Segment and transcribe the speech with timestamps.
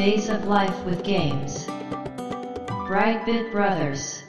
[0.00, 1.68] Days of Life with Games.
[2.88, 4.24] Brightbit Brothers.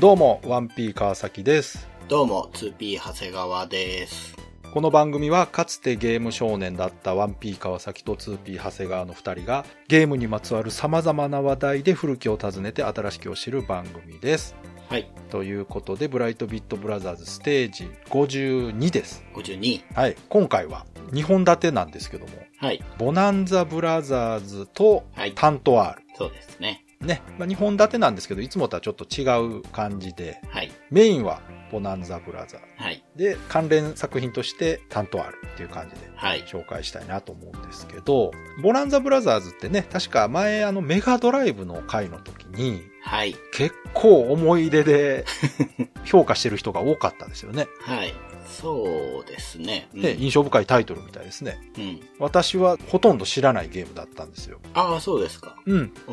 [0.00, 1.86] どうも、1P 川崎です。
[2.08, 4.34] どうも、2P 長谷川です。
[4.74, 14.56] この番組はかつてゲーム少年だった 1P 川崎と 2P 長谷川の2人がゲームにまつわる様々な話題で古きを訪ねて新しきを知る番組です。
[14.90, 19.24] はい、ということで、ブライトビットブラザーズステージ52です。
[19.34, 19.84] 52。
[19.94, 20.16] はい。
[20.28, 26.02] 今回は2本立てなんですけども、はい、ボナンザブラザーズとはいタント R。
[26.18, 26.84] そうですね。
[27.00, 27.22] ね。
[27.38, 29.22] まあ、2本立てなんですけど、いつもとはちょっと違
[29.58, 32.60] う感じで、はい、メインはボナンザブラザー。
[32.76, 45.24] はい、で、関連作品として担当あるっていう感じではい、紹介したいなと思うんですけど、ボナンザブラザーズってね、確か前あのメガドライブの回の時にはい、結構思い出で
[46.04, 47.66] 評価してる人が多かったですよね。
[47.80, 48.14] はい。
[48.50, 49.88] そうですね。
[49.94, 51.58] うん、で、印象深いタイトルみたいですね。
[51.78, 52.00] うん。
[52.18, 54.58] 私はほとんど知らないゲームだったんですよ。
[54.74, 55.56] ああ、そうですか。
[55.66, 55.92] うん。
[56.08, 56.12] お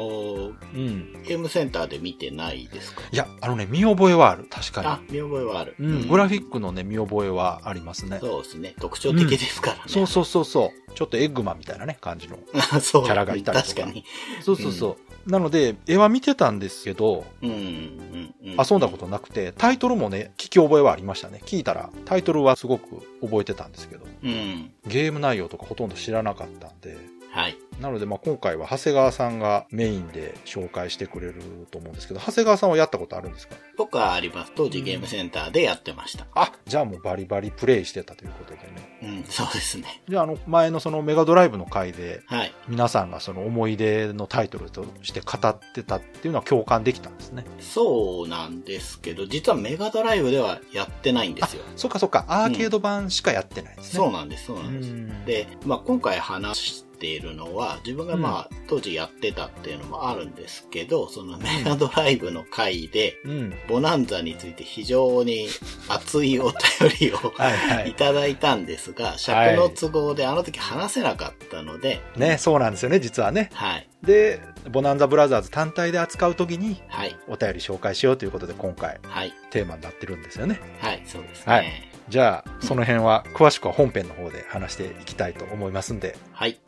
[0.50, 1.24] ーうん。
[1.24, 3.02] ゲームセンターで見てないですか？
[3.12, 4.46] いや、あのね、見覚えはある。
[4.50, 5.76] 確かあ、見覚えはある。
[5.80, 5.88] に。
[5.88, 6.08] うん。
[6.08, 8.20] グラフィックのね、見覚えはありますね。
[8.22, 8.76] そうですね。
[8.80, 9.82] 特徴的ですからね。
[9.88, 10.92] そうそうそうそう。
[10.94, 12.38] ちょっとエッグマンみたいなね、感じの。
[12.72, 13.04] あそう。
[13.06, 14.04] キャラがいたりとか確かに。
[14.42, 14.98] そうそうそう。
[15.28, 18.58] なので、絵は見てたんですけど、うん、うん、うん。
[18.58, 21.42] 遊んだことなくて、タイトルもね、聞き覚えはありましたね。
[21.46, 24.72] 聞いたら、タイトルはすごく覚えてたんですけど、うん。
[24.88, 26.98] ゲーム内容とかほとんど知らなかったんで、
[27.32, 27.58] はい。
[27.80, 33.56] なので、まあ、今回は長谷川さんがメインで紹介してくれると思うんですけど、長谷川さんはやったことあるんですか？
[33.78, 34.52] 僕はあります。
[34.56, 36.26] 当時ゲームセンターでやってました。
[36.34, 38.98] あ、じゃあもうバリバリプレイしてたということでね。
[39.04, 40.02] うん、そうですね。
[40.10, 42.54] じゃあ、あの、前のそのメガドライブの回で、はい。
[42.68, 47.46] 皆さんがその思い出のタイトルとして語ってたっていうのは共感できたんですね。
[47.60, 51.64] そうなんですけど、実はメガドライブではやってないんですよ。
[51.76, 53.98] そっかそっか、アーケード版しかやってないですね。
[53.98, 54.90] そうなんです、そうなんです。
[54.90, 63.54] うんで、まあ、今回話しているのは、自分がまあ、当時やってたっていうのもあるんですけど、そのメガドライブの回で、うん。
[63.68, 65.48] ボナンザについて非常に
[65.88, 66.54] 熱いお便
[67.00, 67.94] りを はい。
[67.94, 73.50] ただいたんですが、尺の都合であの時話せなかったので、ね、そうなんですよね、実はね。
[73.54, 74.42] はい、で、
[74.72, 80.60] ボナンザブラザーズ単体で扱うときにはい、お便り紹介しようということで今回はい、テーマになってるんですよね。
[80.80, 81.54] はい、そうですね。
[81.54, 81.70] ははいい、
[82.10, 86.18] じゃあ、その辺は詳しくは本編の方で話していきたいと思いますんで、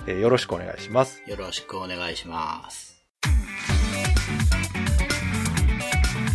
[0.05, 1.23] えーよろしくお願いします。
[1.27, 3.05] よろしくお願いします。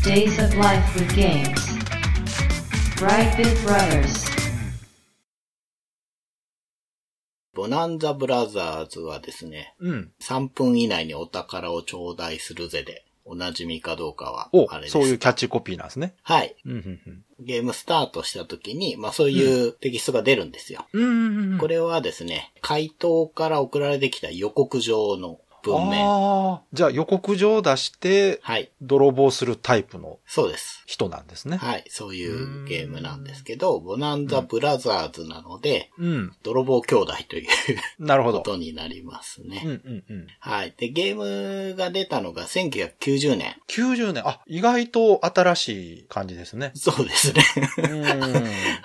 [0.02, 1.54] Days of Life with Games.
[2.96, 4.34] Brightbit Brothers.
[7.52, 10.12] ボナンザブラザーズはですね、うん。
[10.20, 14.92] 3分以内にお宝を頂戴するぜで、お馴染みかどうかはおあれです。
[14.92, 16.14] そういうキャッチコピーなんですね。
[16.22, 16.54] はい。
[16.66, 20.86] うん、うん、ゲームスタートした時に、まあそういうテキストが出るんですよ。
[20.92, 21.02] うん。
[21.02, 21.58] うん、うん。
[21.58, 25.40] これはですね、回答から送られてきた予告状の
[25.72, 28.70] 文じゃあ予告状を出して、はい。
[28.82, 30.82] 泥棒するタイプのそうです。
[30.86, 31.56] 人なんですね。
[31.56, 31.84] はい。
[31.88, 36.32] そういうゲームなんですけど、ボナンザブラザーズなので、うん。
[36.42, 37.48] 泥棒兄弟という
[37.98, 38.38] なるほど。
[38.38, 39.62] ことになりますね。
[39.64, 40.26] うん、うん、うん。
[40.40, 40.74] はい。
[40.76, 43.56] で、ゲームが出たのが1990年。
[43.68, 46.72] 90年、あ、意外と新しい感じですね。
[46.74, 47.42] そうですね。
[47.78, 48.04] うん。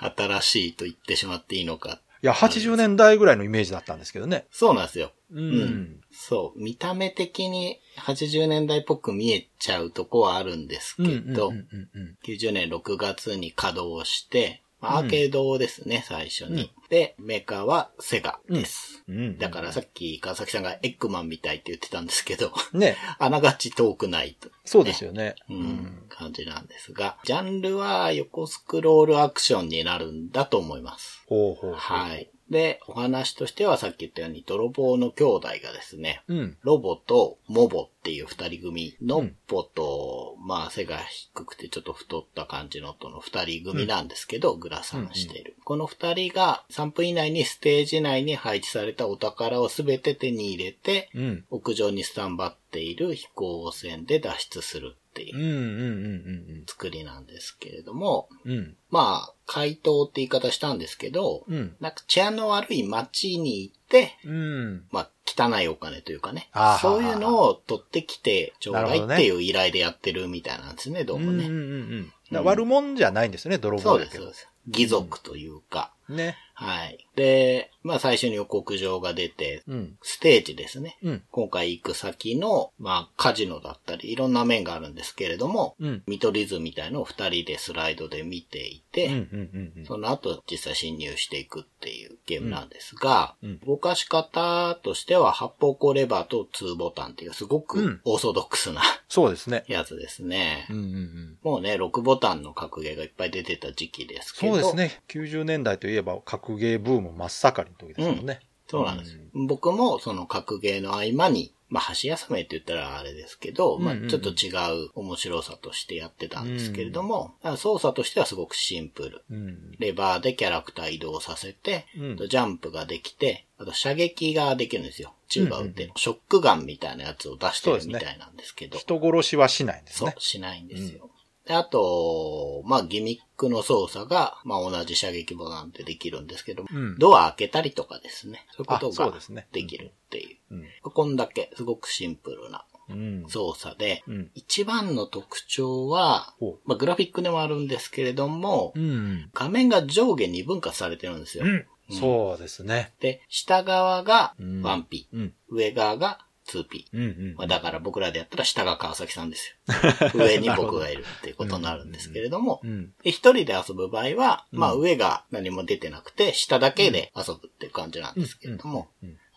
[0.16, 2.00] 新しいと言ってしまっていいのか。
[2.22, 4.46] いや、80年代ぐらいのイメージだったんですけどね。
[4.50, 5.12] そうなんですよ。
[5.32, 6.00] ううん。
[6.12, 6.62] そう。
[6.62, 16.72] 見た目的に80年代っぽく見えちゃうとこはあるんですけど、うんうんうん90年6月に稼働して、アーケードですね、最初に。
[16.88, 19.04] で、メーカーはセガです。
[19.38, 24.48] だからさっき川崎さんがエッグマンみたいって言ってたんですけど、ね、 あながち遠くないと。
[24.64, 25.34] そうですよね。
[25.48, 31.22] うん、感じなんですが、ジャンルは横スクロールアクションになるんだと思います。
[31.26, 31.74] ほうほうほう。
[31.74, 32.30] はい。
[32.50, 36.56] で、お話としてはさっき言ったように泥棒の兄弟がですね、うん。
[36.62, 45.56] ロボとモボっていう二人組、うノッんポと、まあ背が低くてちょっと太った感じのとの二人組なんですけど、グラサンしている。
[45.64, 51.44] この二人が3分以内にステージ内に配置されたお宝をすべて手に入れて、うん。
[51.50, 58.52] 屋上にスタンバっている飛行船で脱出するっていう作りなんですけれども、うん。
[58.52, 58.76] うん。
[58.90, 61.74] まあ、怪盗って言い方したんですけど、うん。
[61.80, 64.84] なんか治安の悪い街に行って、うん。
[64.92, 66.76] まあ、汚いお金というかねあ。
[66.76, 71.46] ーそういうのを取ってきてちょうだいっていう依頼でやってるみたいなんですね、どうもね。
[71.46, 71.66] うんうんう
[71.96, 72.12] ん
[72.44, 74.34] 悪者じゃないんですよね、泥そうです、そうで。
[74.34, 74.48] す。
[74.68, 75.92] 義族というか。
[76.08, 76.36] ね。
[76.60, 77.06] はい。
[77.16, 79.96] で、まあ最初に予告状が出て、うん。
[80.02, 80.98] ステージですね。
[81.02, 81.22] うん。
[81.30, 86.02] 今回行く先の、まあカジノだったり、いろんな面があるんですけれども、うん。
[86.06, 89.12] 見取り図みたいのを二人でスライドで見ていて、うん。
[89.14, 89.72] うん。
[89.78, 89.86] うん。
[89.86, 99.64] その後実際侵入していくっていうゲームなんですが、うんうん動かし方としては八方向レバーと2ボタンっていうすごうんくオーソドックスなそうですね。
[99.68, 100.66] やつですね。
[100.70, 100.76] うん。
[100.76, 100.84] うん。
[100.84, 101.38] うん。
[101.42, 104.54] もうね、6ボタンの格ゲーがいっぱい出てた時期ですけど。
[104.54, 104.76] そうです。
[104.76, 105.02] ね。
[105.08, 108.40] 90年代といえば格ゲーブーム真っ盛りの時ですもんね。
[108.68, 109.18] そうなんです。
[109.34, 114.50] 僕もその格ゲーの合間に、まあ、箸休めって言ったらあれですけど、まあうんうん、ちょっと違
[114.86, 119.24] う面白さとしてやってたんですけれども、だから操作としてはすごくシンプル。
[119.30, 119.76] うん。
[119.78, 125.14] レバーでキャラクター移動させて、うんジャンプができて、あと射撃ができるんですよ。
[125.28, 128.78] 銃が撃てる、うんショックガンみたいなやつを出してるみたいなんですけど。
[128.78, 131.09] 人殺しはしないんですね。、そうしないんですよ。
[131.50, 138.46] であと、まあ、ギミックの操作が、まあ、同じ射撃ボタンでできるんですけど、うんドア開けたりとかですね。
[138.56, 140.54] そういうことがですねできるっていう。
[140.54, 140.64] うん。
[140.92, 143.24] こんだけ、すごくシンプルなうん。
[143.28, 144.30] 操作で、うん。
[144.36, 149.28] 一番の特徴はほ、まあ、グラフィックでもあるんですけれども、うん。
[149.34, 151.44] 画面が上下二分割されてるんですよ。
[151.44, 151.66] うん。
[151.90, 152.92] そうですね。
[153.00, 155.34] で、下側がうん 1P、うん。
[155.48, 156.20] 上側が
[156.58, 156.86] 2P。
[156.92, 157.00] うん。
[157.00, 159.74] うんまあ、だから僕らでやったら下が川崎さんですよ。
[160.14, 162.92] 上に僕がいるっていうことになるんですけれどもう、ん。
[163.02, 168.88] で一人で遊ぶ場合は、まあ上が何も出てなくて、下だけで遊ぶっていう感じなんですけれども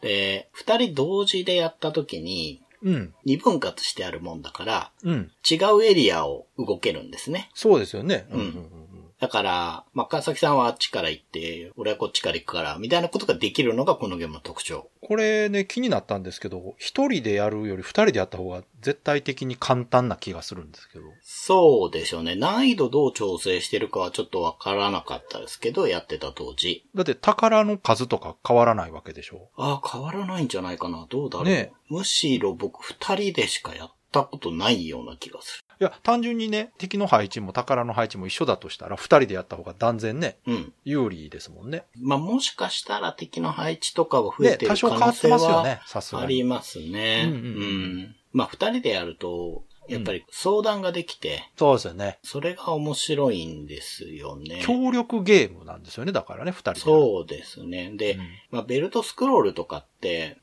[0.02, 3.14] で、二人同時でやった時に、うん。
[3.24, 5.32] 二分割してあるもんだから、うん。
[5.50, 7.50] 違うエリアを動けるんですね。
[7.54, 8.28] そうですよね。
[8.30, 8.83] うんうん。
[9.24, 14.90] だから、まあ、川崎さんはあっちから行って、俺はこっちから行くから、みたいなことができるのがこのゲームの特徴。
[15.00, 21.06] これね、気になったんですけど、一人でやるより二人でやった方が絶対的に簡単な気がするんですけど。
[21.22, 22.36] そうでしょうね。
[22.36, 26.86] 難易度どう調整してるかはちょっとわからなかったですけど、やってた当時。
[26.94, 31.08] だって宝の数とか変わらないわけでしょああ、変わらないんじゃないかな。
[31.10, 31.48] どうだろう。
[31.48, 40.54] ねむしろ僕二人でしかやったことないような気がすいや、単純にね、敵の配置も宝の配置も一緒だとしたら、二人でやった方が断然ね、る。
[40.54, 40.74] うん。
[40.86, 41.84] 有利ですもんね。
[42.00, 46.36] まあ、もしかしたら敵の配置とかは増えね、てる多少可能性変わってますよはね、さすあがに。
[46.36, 47.26] りますね。
[47.28, 52.18] うんうんうんまあ、二人でやると、やっぱり相談ができて、そうですよね。
[52.24, 54.62] それが面白いんですよね。
[54.64, 56.80] 協力ゲームなんですよね、だからね、二人で。
[56.80, 57.92] そうですね。
[57.96, 59.93] で、うんまあ、ベルトスクロールとかって、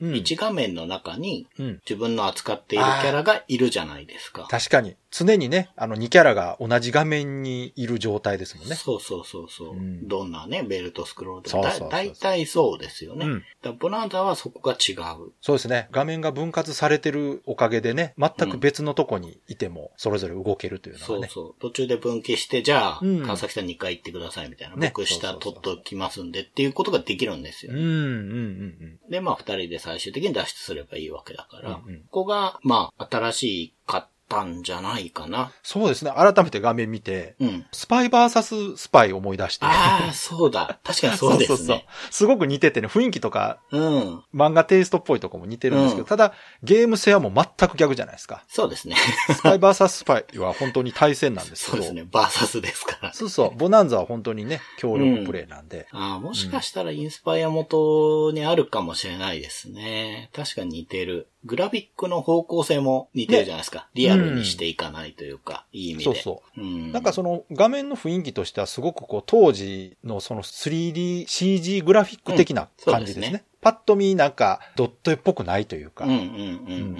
[0.00, 1.80] うん1画面の中にうん。
[1.88, 4.46] 自分の扱っているキャラがいるじゃないですか。
[4.48, 4.96] 確かに。
[5.10, 8.76] 常にね、あの2キャラが同じ画面にいる状態ですもんね。
[8.76, 13.26] そうそうそうそう、うんどんなね、ベルトスクロールでもだそうそうそうそう大体そうですよね。
[13.26, 15.32] うんだボナンザはそこが違う。
[15.40, 15.88] そうですね。
[15.90, 21.28] 画面が分割されてるおかげでね、全く別のとこにいても、それぞれ動けるというのがね。
[21.28, 21.60] そうそう。
[21.60, 24.76] 途中で分岐して、じゃあ、うん川崎さん2回行ってくださいみたいな。
[24.76, 27.72] ね僕下取っときますんでっていうことができるんですよ。
[27.72, 32.00] うん、うん、うん、で、まあ、二人で最終的に脱出すればいいわけだから、うんうん。
[32.02, 35.50] ここが、まあ、新しかったんじゃないかな。
[35.62, 36.12] そうですね。
[36.16, 37.66] 改めて画面見て、うん。
[37.72, 39.66] スパイバーサススパイ思い出して。
[39.66, 40.78] ああ、そうだ。
[40.84, 41.84] 確かにそうですね。
[42.10, 44.24] すごく似ててね、雰囲気とかうん。
[44.32, 46.32] 漫画テイストっぽいとこも似てるんですけど、うんただ
[46.62, 48.44] ゲーム性はもう全く逆じゃないですか。
[48.48, 48.96] そうですね。
[49.34, 51.76] スパイバーサススパイは本当に対戦なんですけど。
[51.76, 52.08] そうですね。
[52.10, 53.12] バーサスですから。
[53.12, 53.56] そうそう。
[53.56, 55.86] ボナンザは本当にね、協力プレイなんで。
[55.92, 60.30] ああ、もしかしたらインスパイア元にあるかもしれないですね。
[60.34, 61.28] 確かに似てる。
[61.44, 63.88] グラフィックの方向性も似てるじゃないですか。
[63.94, 66.04] リアルにしていかないというか、いい意味で。
[66.04, 66.60] そうそう。
[66.60, 66.92] うん。
[66.92, 73.30] なんかその画面の雰囲気としてはすごくこう当時のその 3DCG グラフィック的な感じですね。
[73.34, 76.22] うんパッと見なんかドット絵っぽくないというか、うんうんうんう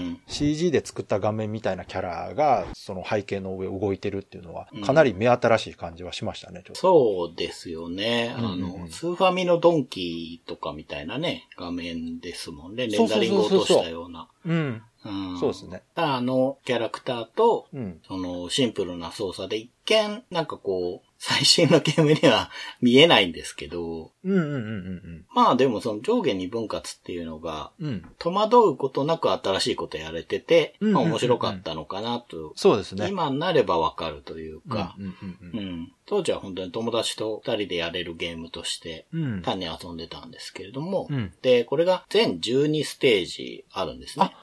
[0.02, 0.20] ん。
[0.26, 6.62] CG で作った画面みたいなキャラがその背景の上動いてるっていうのはうんかなり目新しい感じはしましたね。
[6.74, 8.34] そうですよね。
[8.36, 12.88] あうんうんうんの、スーファミのドンキーとかみたいなね、画面ですもんね。
[12.88, 14.28] レンダそうそうリングをそうそう落としたような。
[14.44, 14.82] うん。
[15.04, 15.82] うんそうですね。
[15.94, 18.00] あの、キャラクターと、うん。
[18.06, 27.86] その、シンプルな操作で一見、なんかこう、最新のゲームには見えないんですけど、うんうんうんうんまあでもその上下二分割っていうのが、うん。
[27.86, 28.04] うん。
[28.18, 33.08] 戸惑うことなく新しいことやれてて、うんうんうんうんまあ面白かったのかなと、そうですね。
[33.08, 35.14] 今になればわかるというか、うんうんう
[35.54, 39.06] うんん当時は本当に友達と二人でやれるゲームとして。
[39.44, 44.34] 単に遊んでたんですけれども、うんで、これが全12ステージあるんですね。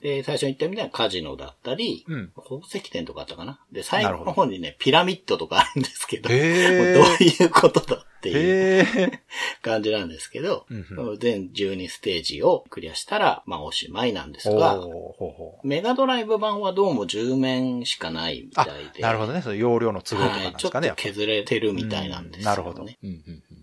[0.00, 2.32] で、最初に言ったみたいなカジノだったり、うん。
[2.36, 9.12] 宝石店とかあったかなで、最後の方にね、ピラミッドとかあるんですけど、どういうことだっていう。
[9.62, 10.84] 感じなんですけど、うん
[11.18, 14.80] 全12ステージをクリアしたら、まあおしまいなんですが、
[15.62, 19.02] メガドライブ版はどうも10面しかないみたあい、で。
[19.02, 19.42] なるほどね。
[19.42, 20.86] その容量の都合とかなんはい、ちょっとですかね。
[20.88, 22.86] やっぱ削れてるみたいなんですよ、ねなるほど。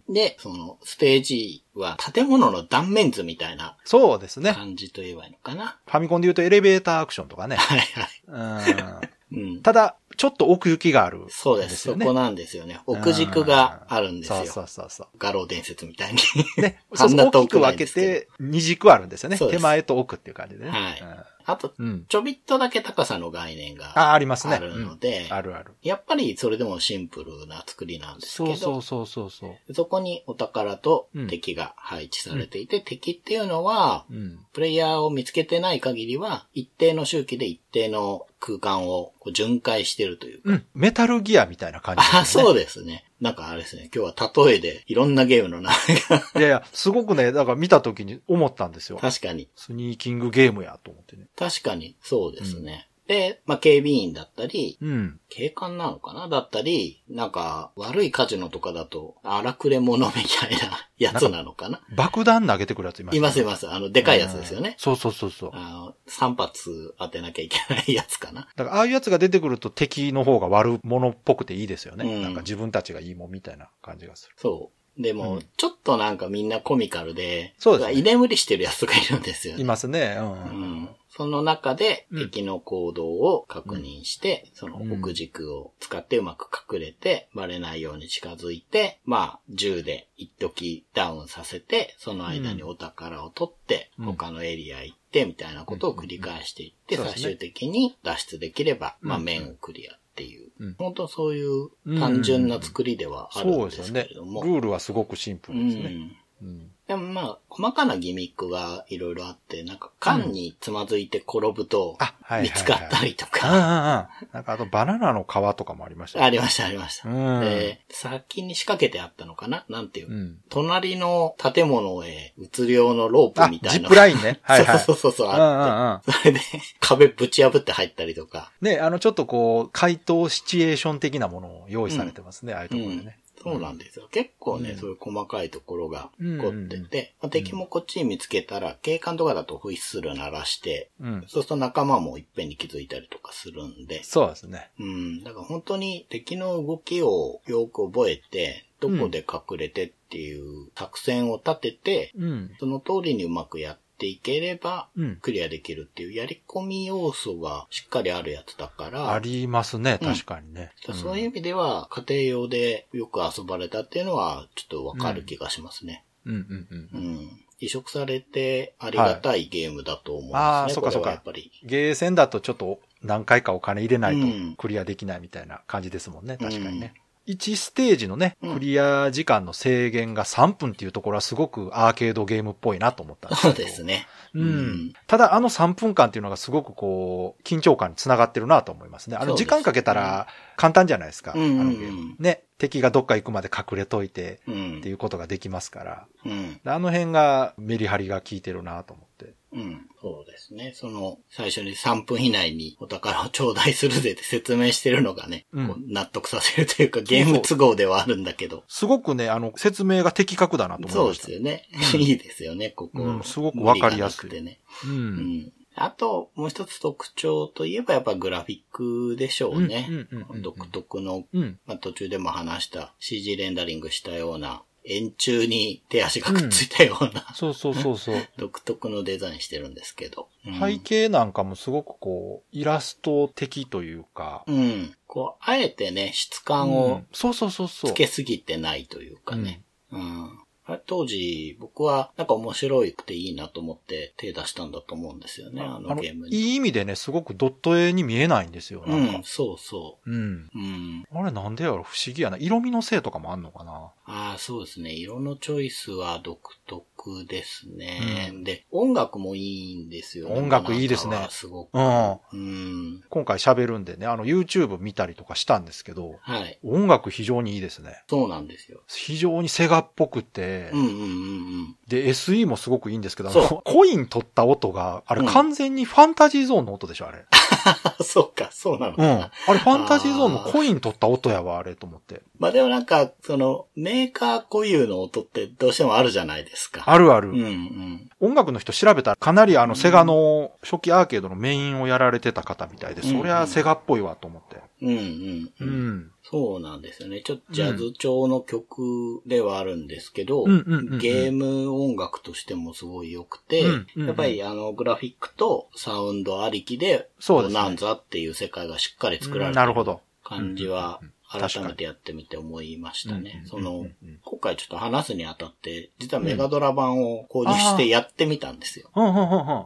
[0.09, 4.53] で、その、ステージは建物の断面図みたいなそうですね。
[4.53, 5.79] 感じと言えばいいのかな。
[5.85, 7.55] ファミコンで言うとエレベーターアクションとかね。
[7.55, 9.01] はいはい。
[9.31, 9.61] うんうん。
[9.61, 11.77] ただ、ちょっと奥行きがある、そうです。
[11.77, 12.79] そこなんですよね。
[12.85, 14.35] 奥軸があるんですよ。
[14.35, 15.07] そうそうそうそう。
[15.17, 16.19] 画廊伝説みたいに。
[16.61, 16.83] ね。
[16.91, 19.39] あ そうんな遠く分けて、二軸あるんですよね。
[19.39, 20.69] 手前と奥っていう感じでね。
[20.69, 21.03] はい
[21.43, 21.87] あと、うん。
[21.87, 22.05] うん。
[22.05, 24.57] ちょびっとだけ高さの概念があ、ありますね。
[24.57, 25.71] あるので、うんあるある。
[25.81, 29.73] やっぱりそれでもシンプルな作りなんですけど、そうそうそうそうそう。
[29.73, 34.45] そこにお宝とうん敵が配置されていて、敵っていうのは、うん。
[34.53, 40.49] プレイヤーを見つけてない限りは、一定の周期で一定の空間をこう巡回してるというか。
[40.49, 40.65] うん。
[40.73, 42.19] メタルギアみたいな感じです、ね。
[42.19, 43.05] あ、そうですね。
[43.21, 43.89] なんかあれですね。
[43.95, 45.69] 今日は例えでいろんなゲームの名
[46.09, 48.97] 前がいやいや、すごくね、だから見た時に思ったんですよ。
[48.97, 49.47] 確かに。
[49.55, 51.27] スニーキングゲームやと思ってね。
[51.37, 52.89] 確かに、そうですね。
[53.11, 55.19] で、まあ、警備員だったり、うん。
[55.27, 56.29] 警官なのかな？
[56.29, 61.81] だったり、なんか、悪いカジノとかだと、荒くれ者みたいな やつなのかな？
[61.93, 63.69] 爆弾投げてくるやついますいますいます。
[63.69, 64.75] あの、でかいやつですよね。
[64.77, 65.49] そうそうそうそう。
[65.53, 68.47] あの、3発当てなきゃいけないやつかな。
[68.55, 72.05] だから、ああいうやつが出てくると敵の方が悪者っぽくていいですよね。
[72.05, 74.35] うんなんか自分たちがいいもんみたいな感じがする。
[74.37, 75.01] そう。
[75.01, 79.61] でも、うんちょっとなんかみんなコミカルで、そうですね居眠りしてるやつがいるんですよね。
[79.61, 80.17] いますね。
[80.19, 80.21] う。
[80.21, 80.89] うんん。
[81.21, 100.49] その中でうん敵の行動を確認して、その奥軸を使ってうまく隠れて、バレないように近づいて、まあ、銃で一時ダウンさせて、その間にお宝を取って、うん他のエリア行って、みたいなことを繰り返していって、うんうんうん最終的に脱出できれば、まあ、うん面をクリアっていう。
[100.59, 104.01] うん本当そういう単純な作りではあるそんでうですよね。
[104.01, 104.43] ルすけれども。
[104.43, 105.83] ールはすごくシンプうルですね。
[105.83, 106.17] ん。
[106.41, 106.71] うん。
[106.91, 111.97] でもまあ、細かなギミックがいろいろあって、なんか缶につまずいて転ぶと
[112.41, 113.61] 見つかったりとうんうんうん。
[113.61, 117.07] か、なんかあとバナナの皮とかもありましたよありましたありました。
[117.07, 119.63] うんで、先に仕掛けてあったのかな？
[119.69, 120.37] なんていう、うん。
[120.49, 123.79] 隣の建物へ移る用のロープあ、みたいな。
[123.79, 124.41] ジップラインね。
[124.43, 124.79] はいはい。
[124.79, 126.11] そうそうそうそう、うんうんあって。
[126.11, 126.13] うん。
[126.19, 126.41] それで
[126.81, 128.51] 壁ぶち破って入ったりとか。
[128.59, 133.17] ね、あの、ちょっとこう、回答シチュエーション的なものを用意されてますね、ああいうところでね。
[133.43, 134.07] そうなんですよ。
[134.11, 141.23] 結構ね、うんそういう細かいところがうん凝ってて、まあ敵もこっちに見つけたら、警官とかだとホイッスル鳴らして、うん。
[141.27, 144.69] そうすると仲間もいっぺんに気づいたりとかするんで、そうですね。
[144.79, 145.23] うん。
[145.23, 152.51] だから本当に敵の動きをよく覚えて、どこで隠れてっていう作戦を立てて、うん。
[152.59, 160.71] その通りにうまくやっていければうん、クリアできるっていうやり込み要素がしっかりあるやつだから、ありますね、うん確かにね。
[160.93, 166.03] そういう意味では家庭用でよく遊ばれたっていうのはちょっとわかる気がしますね。
[166.25, 166.97] うんうんうんう。
[166.97, 167.41] ん。
[167.59, 170.39] 移植されてありがたいゲームだと思うんですね。
[170.39, 171.51] ああ、そっかそっかやっぱり。。
[171.63, 176.93] ゲーセンだとちょっと何回かお金入れないうんとクリアできないみたいな感じですもんね、確かにね。
[177.31, 184.07] うん1ステージのね、うんクリア時間の制限が3分っていうところはすごくアーケードゲームっぽいなと思ったんですけそどうですね。
[184.33, 184.47] ううん
[184.87, 184.93] ん。
[185.07, 189.17] ただあの3分間っていうのがすごくこう、緊張感につながってるなと思いますね。
[189.17, 191.31] あの時間かけたら簡単じゃないですか。
[191.35, 192.15] あうんうんうんのゲーム。
[192.19, 192.43] ね。
[192.57, 194.77] 敵がどっか行くまで隠れといてうん。
[194.79, 196.05] っていうことができますから。
[196.25, 196.59] うん。
[196.65, 199.33] あの辺がメリハリが効いてるなと思って。
[199.53, 199.87] うん。
[200.01, 200.73] そうですね。
[200.75, 208.63] その、最初に3分以内にお宝を頂戴するぜって説明してるのがね、うん納得させるというか、ゲーム都合ではあるんだけど。
[208.67, 211.25] すごくね、あの、説明が的確だなと思いそうでました。
[211.25, 211.67] すよね。
[211.93, 213.03] いいですよね、ここ。
[213.03, 214.59] うんすごくわかりやすくてね。
[214.85, 214.89] う。
[214.89, 215.53] うんん。
[215.75, 219.87] あと、もう一つ特徴といえばやっぱグラフィックでしょうね。
[219.89, 221.59] うんうんうんうん独特の、うん。
[221.65, 228.27] まあ、途中でも話した CG レンダリングしたような、円柱に手足がくっついたような、そうそうそうそう。
[228.37, 230.27] 独特のデザインしてるんですけど。
[230.45, 234.95] うん背景なんかもすごくこう、イラスト的というか、うん。
[235.05, 237.91] こう、あえてね、質感うをんそうそうそうそう。
[237.91, 239.61] つけすぎてないというかね。
[239.91, 240.37] うん。
[240.85, 246.35] 当時、僕はなんか面白くていいなと思って手出したんだと思うんですよね、ああの、のゲームに。
[246.37, 249.23] いい意味でね、すごくドット絵に見えないんですよ、なんかうん、。
[249.25, 250.13] そうそうん。
[250.15, 250.49] う。
[250.55, 251.05] うん。
[251.11, 251.83] あれなんでやろ？
[251.83, 252.37] 不思議やな。
[252.37, 253.91] 色味のせいとかもあんのかな？
[254.13, 254.91] ああ、そうですね。
[254.91, 256.37] 色のチョイスは独
[256.67, 258.33] 特ですね。
[258.43, 260.35] で、音楽もいいんですよね。
[260.35, 261.69] 音楽いいですねすごく。
[261.73, 262.11] うん。
[262.11, 263.03] うん。
[263.09, 266.59] 今回喋るんでね、あの YouTube 見たりとかしたんですけど、はい。
[266.61, 268.03] 音楽非常にいいですね。
[268.09, 268.81] そうなんですよ。
[268.89, 271.77] 非常にセガっぽくて、うんうんうんうん。
[271.87, 277.25] で、SE もすごくいいんですけど、あそのコイン取った音が、あれうん完全にファンタジーゾーンの音でしょ、あれ。
[278.03, 279.19] そうか、そうなのかうん。
[279.21, 279.31] な。
[279.47, 282.23] あれファンタジーゾーンのコイン取った音やわ、あれと思って。
[282.41, 286.81] まあでもなんか、その、メーカー固有の音ってどうしてもあるじゃないですか。
[286.87, 287.29] あるある。
[287.29, 288.09] うんうん。
[288.19, 294.59] 音楽の人調べたらかなりあのセガの初期アーケードのメインをやられてた方みたいで、うんそりゃセガっぽいわと思って。
[294.81, 295.89] うんうんううん。
[295.97, 296.11] ん。
[296.23, 297.21] そうなんですよね。
[297.21, 303.61] ちょっとジャズ調の曲ではあるんですけど、ゲーム音楽としてもすごい良くて、
[303.95, 310.01] やっぱりあのグラフィックとサウンドありきで、そうですねボナンザっていう世界がしっかり作られてるなるほど。
[310.23, 313.43] 感じは改めてやってみて思いましたね。
[313.47, 313.85] その
[314.25, 318.89] 今回ちょっと話すにあたって、実はメガドラ版を購入してやってみたんですよ。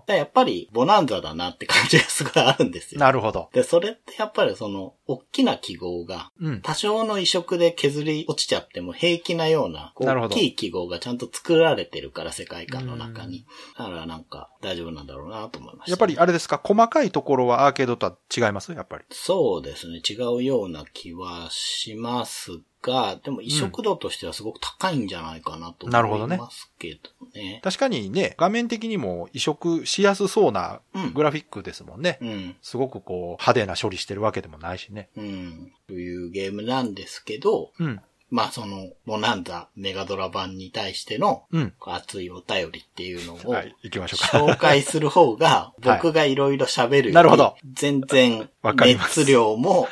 [0.07, 2.99] やっぱりボナンザだなって感じがすごいあるんですよ。
[2.99, 3.49] なるほど。
[3.53, 6.61] で、それってやっぱりその、大きな記号が、うん。
[6.61, 13.45] 多少の移植で削り落ちちゃっても平気なような、大きい記号がちゃんと作られてるから、世界観の中に。
[13.77, 15.91] だからなんか大丈夫なんだろうなと思いました。
[15.91, 18.71] やっぱりあれですか、細かいところはアーケードとは違います？
[18.71, 19.03] やっぱり。
[19.11, 20.01] そうですね。
[20.07, 27.61] 違うような気はしますが、でも移植度としてはすごく高いんじゃないかなとなるほどね思いますけどね。
[27.63, 32.19] 確かにね、画面的にも移植しやすそうなうんグラフィックですもんね。
[32.21, 32.55] うん。
[32.61, 35.09] すごくこう、派手な処理してるわけでもないしね。
[35.17, 35.71] うん。
[35.87, 38.01] というゲームなんですけど、うん。
[38.31, 41.73] まあその、モナンザメガドラ版に対してのうん。
[41.81, 44.53] 熱いお便りっていうのを、はい、行きましょうか。
[44.53, 49.87] 紹介する方が、 はい僕がいろいろ喋るほど全然熱量も。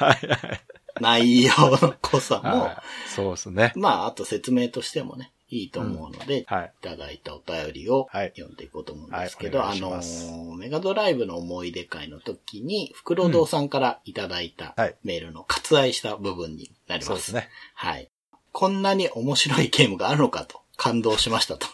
[1.00, 3.74] 内容の濃さも、はいそうですね。
[3.76, 6.72] まあ、あと説明としてもね、いいと思うので、はい。
[6.80, 10.02] いただいたお便りをはい読んでいこうと思うんですけど、はいお願いあ
[10.50, 17.06] のメガドライブの思い出会の時に、福労堂さんからいただいたはいメールの割愛した部分になります。
[17.08, 17.50] そうですね。
[17.76, 18.10] はい。
[18.52, 21.68] こんなに面白いゲームがあるのかと感動しましたと。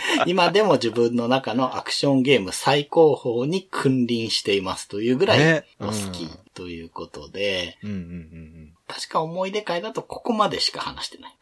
[0.26, 7.78] 今でも自分の中のアクションゲーム最高峰に君臨していますというぐらいねお好きということで。
[8.86, 11.36] 確か思い出会だとここまでしか話してない。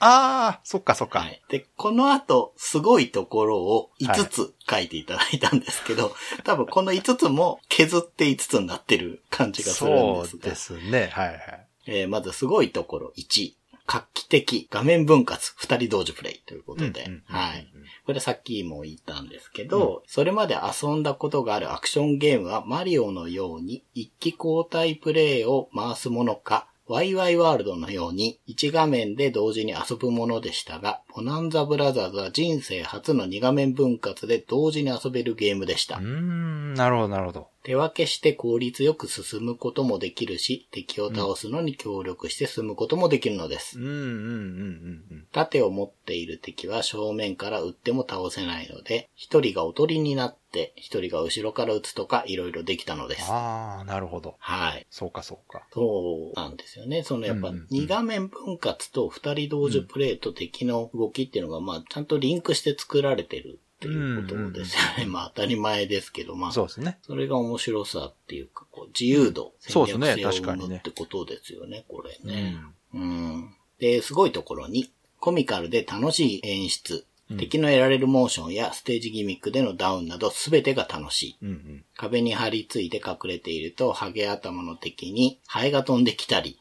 [0.00, 1.20] ああ、そっかそっか。
[1.20, 1.42] はい。
[1.48, 10.38] で、この後、すごいところを5つ書いていただいたんですけど、 多分この5つも削って5つになってる感じがするんですが。
[10.38, 11.10] そうですね。
[11.12, 11.66] はいはい。
[11.86, 13.54] えーまずすごいところ1。
[13.88, 17.66] 画期的画面分割2人同時プレイということで、うんうんうんうんはい。
[18.04, 36.02] これさっきも言ったんですけど、それまで遊んだことがあるアクションゲームはマリオのように一気交代プレイを回すものか、ワイワイワールドのように1画面で同時に遊ぶものでしたが、ボナンザブラザーズは人生初の2画面分割で同時に遊べるゲームでしたうー。
[36.02, 37.48] ん、なるほどなるほど。
[37.62, 43.78] 手分けして効率よく進むこともできるし、敵を倒すのに協力して進むこともできるのです。
[43.78, 45.26] うんうんうんうんうん。
[45.32, 53.30] 盾を持っている敵は正面から撃っても倒せないので、一人がおとりになって、一人が後ろから撃つとか、いろいろできたのです。
[53.30, 54.36] ああ、なるほど。
[54.38, 54.86] はい。
[54.90, 55.66] そうかそうか。
[55.72, 57.02] そうなんですよね。
[57.02, 65.06] そのやっぱ二画面分割と二人同時プレイと敵の動きっていうのが、まあちゃんとリンクして作られてるっていうことですよね。
[65.06, 66.98] まあ当たり前ですけど、まあそうですね。
[67.02, 72.50] それが面白さっていうか、こう自由度、そうですね戦略性を確かにね生むってことですよね、これうね。
[72.50, 72.74] ん。
[72.94, 73.54] うん。
[73.78, 81.38] で、すごいところに、コミカルで楽しい演出、うん敵の得られるモーションやステージギミックでのダウンなど全てが楽しい。
[81.42, 81.84] うんうん。
[81.94, 86.58] 壁に張り付いて隠れていると、ハゲ頭の敵にハエが飛んできたり、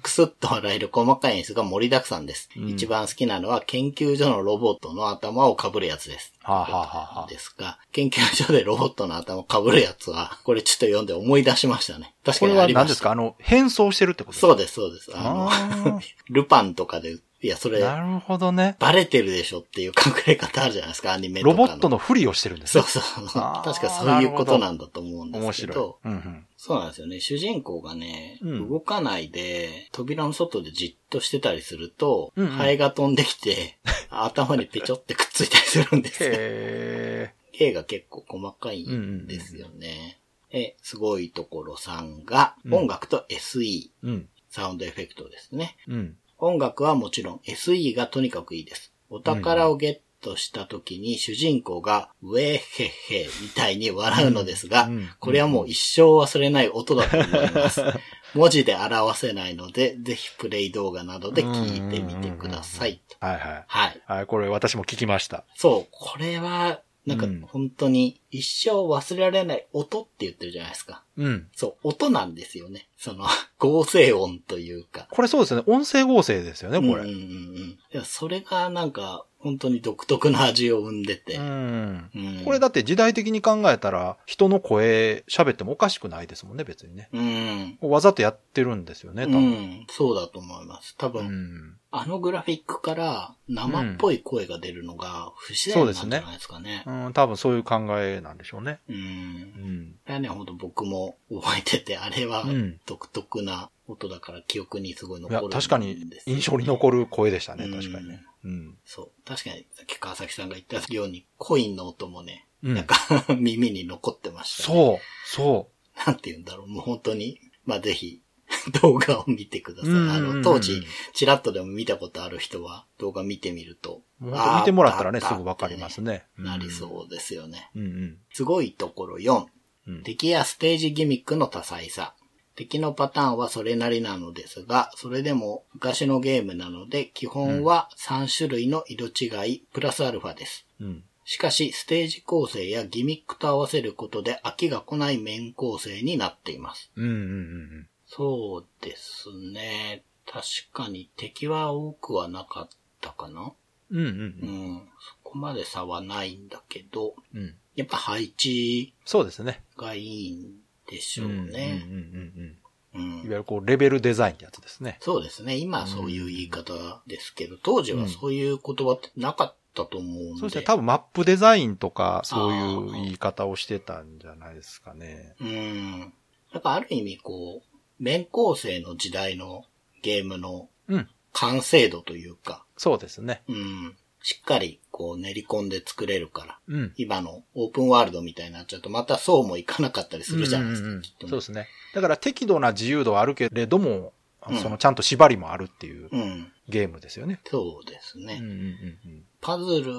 [0.00, 2.48] くすっと笑える細かい演出が盛りだくさんです。
[2.56, 6.31] うん一番好きなのは研究所のロボットの頭を被るやつです。
[6.42, 12.14] はあ、はあはあはあ、ですが、研究所でロボットの頭を被るやつは、これちょっと読んで思い出しましたね。
[12.24, 12.84] 確かこれはにありました。
[12.84, 13.10] 何ですか？
[13.12, 15.10] あの、変装してるってことそうです、そうです。
[15.14, 16.00] あの、あ
[16.30, 18.76] ルパンとかで、いや、それ、ーなるほどね。
[18.78, 22.84] バレてるでしょっていう隠れ方あるじゃないですか、アニメとかロボットのふりをしてるんですね。
[22.84, 26.14] そうそう確かそういうことなんだと思うんで面すけど白い。。
[26.14, 26.46] うんうん。
[26.56, 27.18] そうなんですよね。
[27.18, 33.76] 主人公がね、うん動かないで、扉の外でじっとしてたりすると、うんうんハエが飛んできて、
[34.08, 36.30] 頭にペチョってくっついたりするんですよ。
[36.32, 40.20] へ絵が結構細かいんですよね。
[40.52, 44.28] え、すごいところ3が、うん音楽と SE、ーうん。
[44.52, 45.76] サウンドエフェクトですね。
[45.88, 46.16] うん。
[46.42, 48.92] 音楽はもちろん SE がとにかくいいです。
[49.08, 57.82] お宝をゲットした時に主人公がウェーヘッヘみたいに笑うのですが、これはもう一生忘れない音だと思います。
[58.34, 63.00] 文字で表せないので、ぜひプレイ動画などで聞いてみてください。
[63.20, 63.64] はいはい。
[63.68, 64.02] はい。
[64.06, 65.44] はい、これ私も聞きました。
[65.54, 71.02] そう、これは、なんかうん本当に一生忘れられない音って言ってるじゃないですか。
[71.16, 71.48] うん。
[71.54, 72.88] そう、音なんですよね。
[72.96, 73.26] その、
[73.58, 75.08] 合成音というか。
[75.10, 75.62] これそうですね。
[75.66, 77.02] 音声合成ですよね、これ。
[77.02, 77.70] うんうんうんうん。
[77.70, 81.34] いや、それがなんか、本当に独特な味を生んでて。
[81.34, 82.10] うん。
[82.14, 87.08] うんこれだって時代的に考えたら、人の声喋ってもおかしくないですもんね、別にね。
[87.12, 87.78] うん。
[87.80, 89.42] わざとやってるんですよね、多う分。
[89.50, 89.86] ん。
[89.90, 90.94] そうだと思います。
[90.96, 91.78] 多う分、ん。
[91.94, 96.82] あのグラフィックから生っぽい声が出るのが不自然なんじゃないですかね。
[96.86, 98.80] うん、多分そういう考えなんでしょうね。
[98.88, 98.96] うん。
[98.96, 99.94] うん。
[100.06, 108.22] あれはね、ほんと僕も覚えてて、あれはうん独特な音だから記憶にすごい残るん、です確かに印象に残る声でしたね、うん確かにね。
[108.44, 108.78] うん。
[108.86, 109.10] そう。
[109.26, 112.96] 確かに、さっき川崎さんが言ったように、コインの音もね、うんなんか
[113.36, 114.78] 耳に残ってました、ね。
[114.78, 115.68] そう、そ
[116.06, 116.68] なんて言うんだろう。
[116.68, 118.21] もう本当に、まあぜひ、
[118.82, 119.92] 動画を見てください。
[119.92, 120.82] うんあの、当時、
[121.14, 124.02] チラッとでも見たことある人は、動画見てみると。
[124.20, 124.30] 見
[124.64, 126.00] てもらったらね、あすぐわかります。
[126.00, 126.24] ね。
[126.38, 127.70] あなりそうですよね。
[127.74, 127.82] うん。
[127.82, 129.46] うんすごいところ4。
[129.88, 130.02] うん。
[130.02, 132.14] 敵やステージギミックの多彩さ。
[132.54, 140.66] 敵のパターンはそれなりなのですが、それでも昔のゲームなので、基本は3種類の色違い、プラスアルファです。
[140.80, 141.04] うん。
[141.24, 146.90] しかし、ステージ構成やギミックと合わせることで飽きが来ない面構成になっています。
[146.96, 147.04] うん。
[147.04, 147.10] うん。
[147.10, 147.86] うん。
[148.14, 150.04] そうですね。
[150.26, 152.68] 確かに敵は多くはなかっ
[153.00, 153.52] たかな
[153.90, 153.98] うん。
[153.98, 154.04] うん。
[154.04, 154.74] ううん。
[154.76, 154.88] ん。
[155.00, 157.54] そこまで差はないんだけど、うん。
[157.74, 159.62] やっぱ配置そうですね。
[159.78, 160.56] がいいん
[160.90, 161.38] でしょううん。
[161.38, 161.50] うん。
[161.50, 161.82] ね。
[161.86, 161.92] うん。
[161.92, 162.56] うん
[162.94, 162.98] うん。
[162.98, 164.98] いわゆるこう、レベルデザインってやつですね。
[165.00, 165.56] そうですね。
[165.56, 170.40] 今はそういう言い方ですけど、当時はそういう言葉ってなかったと思うんで。
[170.40, 170.62] そうですね。
[170.64, 175.34] 多分マップデザインとか、そういう言い方をしてたんじゃないですかね。
[175.40, 176.12] うん。
[176.52, 177.71] だからある意味こう、
[178.02, 179.64] 面構成の時代の
[180.02, 181.08] ゲームのうん。
[181.32, 183.42] 完成度というか、そうですね。
[183.48, 183.96] うん。
[184.22, 186.92] しっかりこう練り込んで作れるから、うん。
[186.96, 191.68] 今のオープンワールドみたいになっちゃうとまたそうもいかなかったりするじゃないですか、うんうんうんきっとねそうですね。
[191.94, 194.12] だから適度な自由度はあるけれども、
[194.46, 196.52] うんそのちゃんと縛りもあるっていううん。
[196.68, 197.40] ゲームですよね。
[197.46, 198.38] そうですね。
[198.40, 199.92] うんうんうんパズル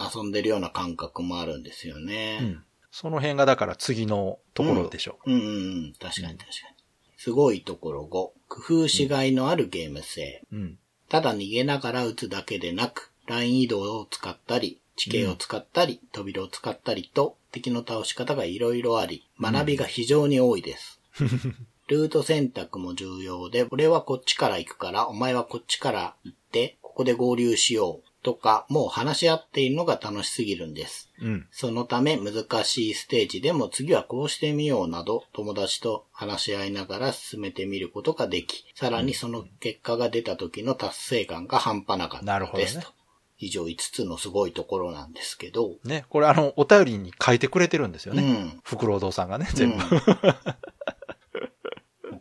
[0.00, 2.38] 遊んでるような感覚もあるんですよね。
[2.40, 2.46] うん。
[2.46, 2.64] うん。
[2.90, 5.44] その辺がだから次のところでしょうんうんう
[5.88, 5.92] ん。
[6.00, 6.75] 確かに確かに。
[7.16, 8.08] すごいところ5。
[8.08, 10.42] 工夫しがいのあるゲーム性。
[10.52, 10.56] う。
[10.56, 10.78] うん。
[11.08, 21.00] ただ逃げながら撃つだけでなく、ライン移動を使ったり、地形を使ったり、扉を使ったりと、敵の倒し方がいろいろあり、学びが非常に多いです。
[21.88, 28.05] ルート選択も重要で、俺はこっちから行くから、お前はこっちから行って、ここで合流しよう。
[28.26, 31.12] とか、もう話し合っているのが楽しすぎるんです。
[31.22, 31.46] うん。
[31.52, 42.88] そのため難しいステージでも次はこうしてみようなど友達と話し合いながら進めてみることができ、さらにその結果が出た時の達成感が半端なかったですと。
[43.38, 46.04] 以上5つのすごいところなんですけど、ね。
[46.08, 48.24] これあの、お便りに書いてくれてるんですよね。
[48.24, 48.60] うん。
[48.64, 49.76] フクロウ堂さんがね、全部。
[49.76, 49.80] うん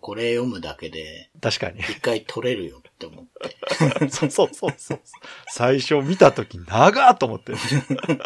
[0.06, 1.80] これ読むだけで 確かに。
[1.80, 3.26] 一回取れるよって思っ
[4.00, 4.10] て。
[4.10, 5.02] そうそうそうそう。
[5.48, 7.54] 最初見たとき長ーと思って。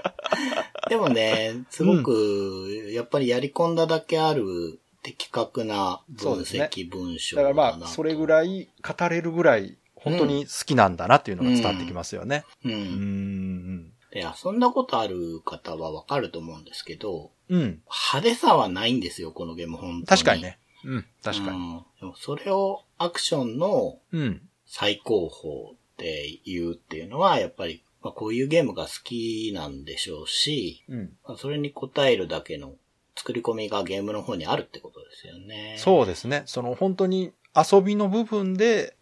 [0.90, 12.46] でもね、すごく、やっぱりやり込んだだけある的確な分析文章だからだなまあ、それぐらい語れるぐらい、本当に好きなんだなっていうのが伝わってきますよね。
[12.64, 12.70] う。
[12.70, 13.94] うんん。
[14.12, 17.82] で、遊んだことある方はわかると思うんですけど、うん。
[18.14, 20.06] 派手さはないんですよ、このゲーム、本当に。
[20.06, 20.44] 確かに。
[20.44, 20.60] ね。
[20.86, 21.06] うん。
[21.24, 21.58] 確かに。
[21.58, 21.86] うん。
[22.00, 24.49] でもそれをアクションのうん。
[24.72, 31.18] 最高峰って言うっていうのは、やっぱり、まあ、こういうゲームが好きなんでしょうし、うん。
[31.28, 32.76] まあそれに応えるだけの
[33.18, 35.76] 作り込みがゲームの方にあるってことですよね。
[35.78, 36.44] そうですね。
[36.46, 38.96] その本当に遊びの部分で。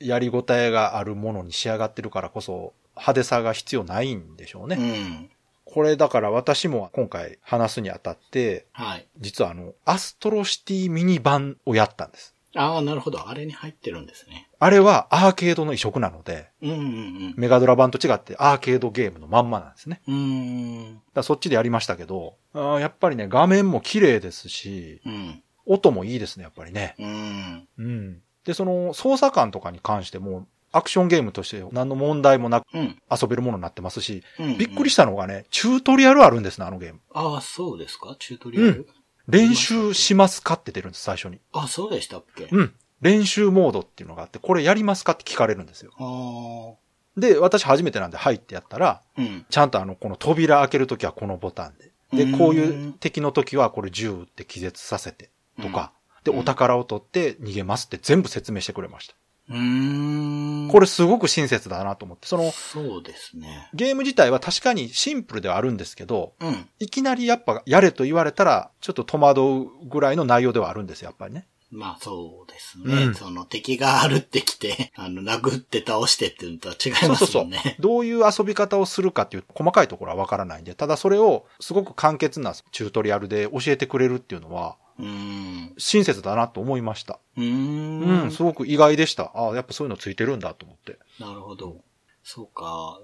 [0.00, 4.76] やりごたえがあるものに仕上がってるからこそ、派手さが必要ないんでしょうね。
[4.76, 5.30] うん。
[5.66, 9.06] これだから私も今回話すにあたって、はい。
[9.18, 12.34] 実はあの、アストロシティミニ版をやったんです。
[12.56, 13.28] ああ、なるほど。
[13.28, 14.48] あれに入ってるんですね。
[14.58, 20.00] あれはアーケードの移植なので、うんうんメガドラ版と違ってアーケードゲームのまんまなんですね。
[20.08, 21.00] うん。
[21.14, 25.42] だそっちでやりましたけど、あーやっぱりね、画面も綺麗ですし、うん。
[25.66, 26.96] 音もいいですね、やっぱりね。
[26.98, 27.68] うん。
[27.78, 28.22] うん。
[28.44, 32.96] で、その操作感とかに関しても、アクションゲームとして何の問題もなくうん。
[33.10, 34.58] 遊べるものになってますし、うん。
[34.58, 37.00] びっくりしたのがね、チュートリアルあるんですね、あのゲーム。
[37.12, 38.16] ああ、そうですか？
[38.18, 38.88] チュートリアル、
[39.30, 41.40] 練習しますかって出るんです、最初に。
[41.52, 42.74] あ、そうでしたっけ、うん。
[43.00, 45.92] 練習モードっていうのがあって、これやりますかって聞かれるんですよ。
[45.98, 49.02] あで、私初めてなんで入ってやったら、あ。
[49.18, 49.46] うん。
[49.48, 51.90] ちゃんとあの、この扉開けるときはこのボタンで。
[52.12, 55.92] で、うんこういう敵の時はこれ銃撃って気絶させて、とか。
[56.24, 59.14] で、うんお宝を取って逃げますって全部説明してくれました。
[59.50, 60.68] うーん。
[60.70, 63.68] これすごく親切だなと思って、その、そうですね。
[63.74, 66.68] ゲーム自体は確かにシンプルではあるんですけど、うん。
[66.78, 71.46] いきなりやっぱやれと言われたら、ちょっと戸惑うぐらいの内容ではあるんですよ、やっぱりね。
[71.72, 73.04] まあそうですね。
[73.04, 77.76] うんその敵が歩ってきて、あの、殴って倒してっていうのとは違いまそうそうそうすもんね。。
[77.78, 85.74] どういう遊び方をするかっていう細かいところはわからないんで、ただそれをすごく簡潔なチュートリアルで教えてくれるっていうのは、うーん。
[85.78, 87.18] 親切だなと思いました。
[87.36, 88.30] うーうん、ん。
[88.30, 89.32] すごく意外でした。
[89.34, 90.98] ああ、やっぱそういうのついてるんだと思って。
[91.18, 91.82] なるほど。
[92.22, 93.00] そうか。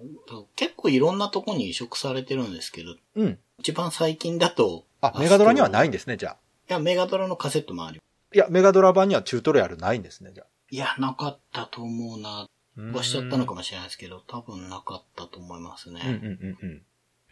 [0.57, 3.39] 結構いろんなとこに移植されてるんですけど、うん。
[3.59, 6.37] 一番最近だと、あ、メガドラにはないいんですね、じゃあ。
[6.69, 8.03] や、メガドラのカセットもある。
[8.35, 10.47] いや、メガドラ版にはチュートリアルないんですね、じゃあ。
[10.71, 12.47] いや、なかったと思うな。
[12.77, 16.03] うんはしちゃったのかもしれないですけど、多分なかったと思いますね。
[16.05, 16.77] うんうんうんうん。
[16.77, 16.83] い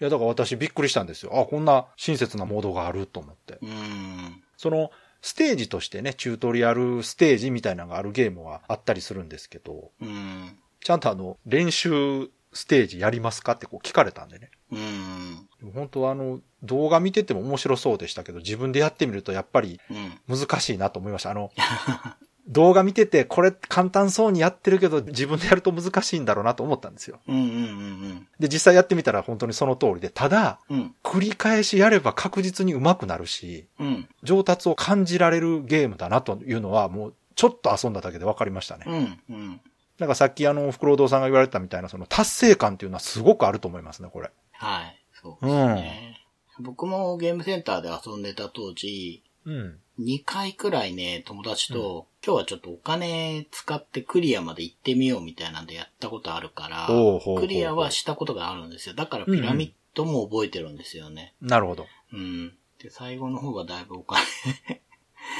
[0.00, 1.38] や、だから私びっくりしたんですよ。
[1.38, 3.58] あ、こんな親切なモードがあると思って。
[3.60, 4.42] うーん。
[4.56, 4.90] その、
[5.22, 10.58] ステージとしてね、チュートリアルステージみたいなのがあるゲームはあったりするんですけど、うーん。
[10.82, 13.52] ちゃんとあの、練習ステージやりますか？
[13.52, 14.50] ってこう聞かれたんでね。
[14.70, 15.48] うーん。
[15.60, 19.80] でも本当はあの、動画見てても面白そうでしたけど、自分でやってみるとやっぱり
[20.28, 20.38] うん。
[20.38, 21.30] 難しいなと思いました。
[21.30, 21.50] あの、
[22.48, 27.20] 動画見ててこれ簡単そうにやってるけど自分でやると難しいんだろうなと思ったんですよ。
[27.26, 30.78] うんうんうんで、実際やってみたら本当にその通りで、ただ、うん。
[30.78, 30.94] うん。
[31.02, 34.08] 繰り返しやれば確実に上手くなるし、うん。
[34.22, 38.84] 上達を感じられるゲームだなというのはもうちょっと遊んだだけで分かりましたね。
[39.28, 39.36] うん。
[39.36, 39.60] うん。
[39.98, 44.30] なんかさっきあの、フクロウドウさんが言われたみたいなその達成感っていうのはすごくあると思いますね、これ。
[44.52, 45.00] はい。
[45.22, 46.20] そうですね。
[46.60, 49.78] 僕もゲームセンターで遊んでた当時、うん。
[50.00, 58.94] 2回くらいね、友達と、今日はちょっとお金使ってクリアまで行ってみようみたいなんでやったことあるからほうほうほうクリアはしたことがあるんですよ。
[58.94, 61.34] だからピラミッドも覚えてるんですよね。
[61.42, 61.86] なるほど。
[62.14, 62.54] うん。
[62.82, 64.22] で、最後の方がだいぶお金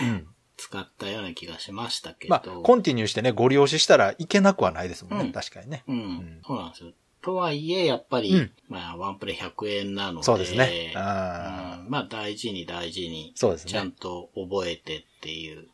[0.02, 0.28] うん。
[0.58, 2.30] 使ったような気がしましたけど。
[2.30, 5.84] まあ、コンティニューしてね、ご利用ししたらいけなくはないですもんね、うん確かにね。
[5.88, 6.92] うん、んそうなんですよ。
[7.22, 15.73] とはいえ、やっぱり、うんまあ、ワンプレイ100円なので、そうですねうんあまあ、大事に大事に、そうですねちゃんと覚えてっていううんうんうん。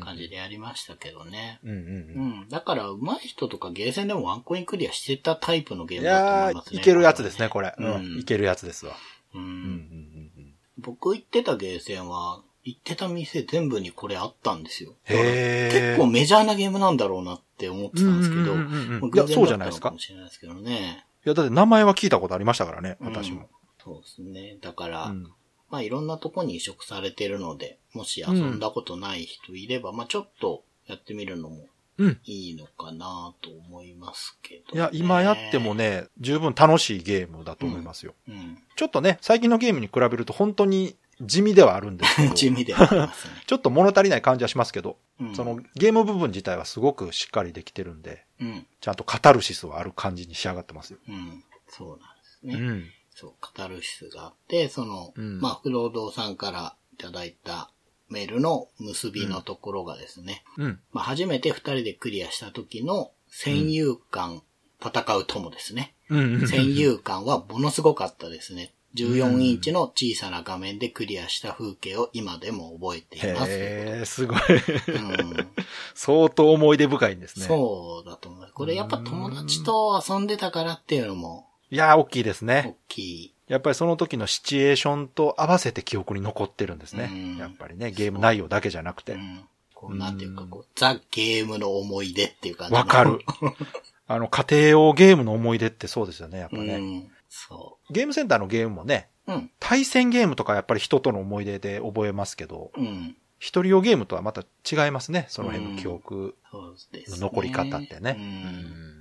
[0.00, 1.60] 感じでやりましたけどね。
[1.64, 2.30] うんうんううん。
[2.44, 2.48] ん。
[2.48, 6.78] だから、上手い人とかゲーセンでもワンコインクリアしてたタイプのゲーいムだとや思いますね。
[6.78, 7.74] ー、いけるやつですね、これ。
[7.78, 8.18] ううんん。
[8.20, 8.94] いけるやつですわ。
[9.34, 9.38] う。
[9.38, 14.94] うん僕行ってたゲーセンは、行ってた店全部にこれあったんですよ。
[15.06, 19.90] 結構メジャーなゲームなんだろうなって思ってたんですけど、うんうんうんうんまあい然そうじゃないですか？
[19.90, 21.06] だったのかもしれないですけどね。
[21.24, 23.48] いや、だって名前は聞いたことありましたからね、うん私も。
[23.82, 24.58] そうですね。
[24.60, 25.30] だから、うん
[25.76, 31.66] まあいろんなとこに移植されてるので、もし遊んだことない人いれば、まあちょっとやってみるのも
[31.98, 32.20] うん。
[32.24, 35.74] いいのかなと思いますけど、いや、今やっても。
[35.74, 38.14] ね、十分楽しいゲームだと思いますよ。
[38.28, 38.58] うん。
[38.76, 43.34] ちょっとね、最近のゲームに比べると本当に地味ではあるんですけど、 地味ではありますね。
[43.46, 48.66] ちょっと物足りない感じはしますけど、うんそのゲーム部分自体はすごくしっかりできてるんで、うん。
[48.80, 50.98] ちゃんとカタルシスはある感じに仕上がってますよ。
[51.08, 51.44] うん。
[51.68, 52.54] そうなんですうね。
[52.56, 52.92] ん。
[53.18, 57.70] そう、カタルシスがあって、その、うんまあ、フロードさんからいただいた
[58.10, 60.80] メールの結びのところがですね、うん。
[60.92, 64.42] まあ、初めて二人でクリアした時の戦友感、
[64.84, 65.94] 戦う友ですね。
[66.10, 66.46] うん。
[66.46, 68.74] 戦友感はものすごかったですね。
[68.94, 73.52] 14インチの小さな画面でクリアした風景を今でも覚えています。
[73.52, 74.38] へー、すごい。
[74.38, 75.48] うん、
[75.94, 77.46] 相当思い出深いんですね。
[77.46, 78.52] そうだと思います。
[78.52, 82.76] これやっぱ友達と遊んでたからっていうのもいやー、大きいですね大。
[82.88, 83.34] きい。
[83.48, 87.36] やっぱりその時のシチュエーションと合わせて記憶に残ってるんですねうん。
[87.36, 89.12] やっぱりね、ゲーム内容だけじゃなくて。
[89.12, 89.40] うん、
[89.74, 93.18] こうなんていうかこう、ザ・ゲームの思い出っていう感じのわかる。
[94.08, 96.76] あの、家庭用ゲームの思い出ってそうですよね、やっぱうね。
[96.78, 97.10] ん。
[97.28, 99.32] そゲームセンターのゲームもね、う。
[99.32, 99.50] うん。
[99.60, 103.16] 対戦ゲームとかやっぱり人との思い出で覚えますけど、うん。
[103.38, 106.36] 一人用ゲームとはまた違いますね、その辺の記憶。
[106.52, 106.74] の
[107.18, 108.16] 残り方ってね。
[108.18, 108.22] う。
[108.22, 108.95] うん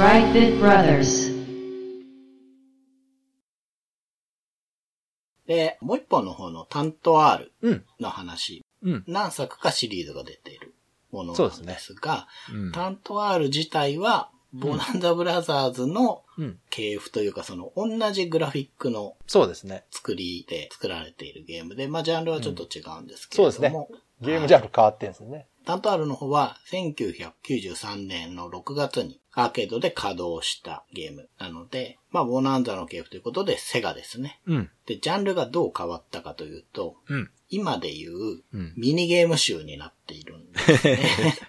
[0.00, 1.30] Brightbit Brothers.
[5.46, 7.84] で、もう一本の方のタント R うん。
[8.00, 9.04] の話、うん。
[9.06, 10.72] 何作かシリーズが出ている
[11.12, 12.72] ものなんですねですが、うん。
[12.72, 16.58] タント R 自体は、ボナンザブラザーズのうん。
[16.70, 19.16] 系譜というか、その、同じグラフィックの。
[19.90, 23.98] 作りで作られているゲームで、まあ、ジャンルはちょっと違うんですけそうですれども、ね。
[24.22, 25.46] ゲームジャンル変わってんですよね。
[25.66, 34.40] タント R の方は1993年の6月にアーケードで稼働したゲームなので、まあ、ボナンザの系譜ということでセガですね。
[34.46, 34.70] うん。
[34.86, 37.30] で、ジャンルがどう変わったかというと、うん。
[37.48, 38.74] 今でいううん。
[38.76, 40.98] ミニゲーム集になっているんですね。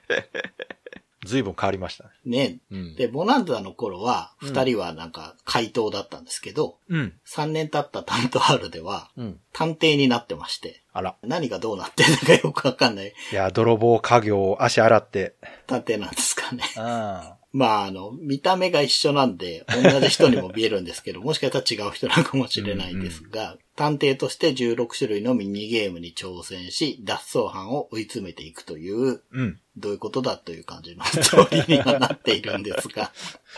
[1.24, 2.10] 随分変わりましたね。
[2.26, 2.60] ね。
[2.72, 2.96] うん。
[2.96, 7.14] で、ボナンザの頃は、うん二人はなんか怪盗だったんですけど、うん。
[7.28, 9.40] 3年経ったタント R では、うん。
[9.54, 11.16] 探偵になってまして、あら。
[11.22, 15.36] 何がどうなってるのかよくわかんないいや、泥棒家業を足洗って。
[15.68, 16.64] 探偵なんですかね。
[16.78, 29.60] あまあ、あの、見た目が一緒なんで、同じ人にも見えるんですけど、 もしかしたら違う人なのかもしれないんですが、探偵として16種類のミニゲームに挑戦し、脱走犯を追い詰めていくという、うん。
[29.78, 33.14] どういうことだという感じのストーリーにはなっているんですが、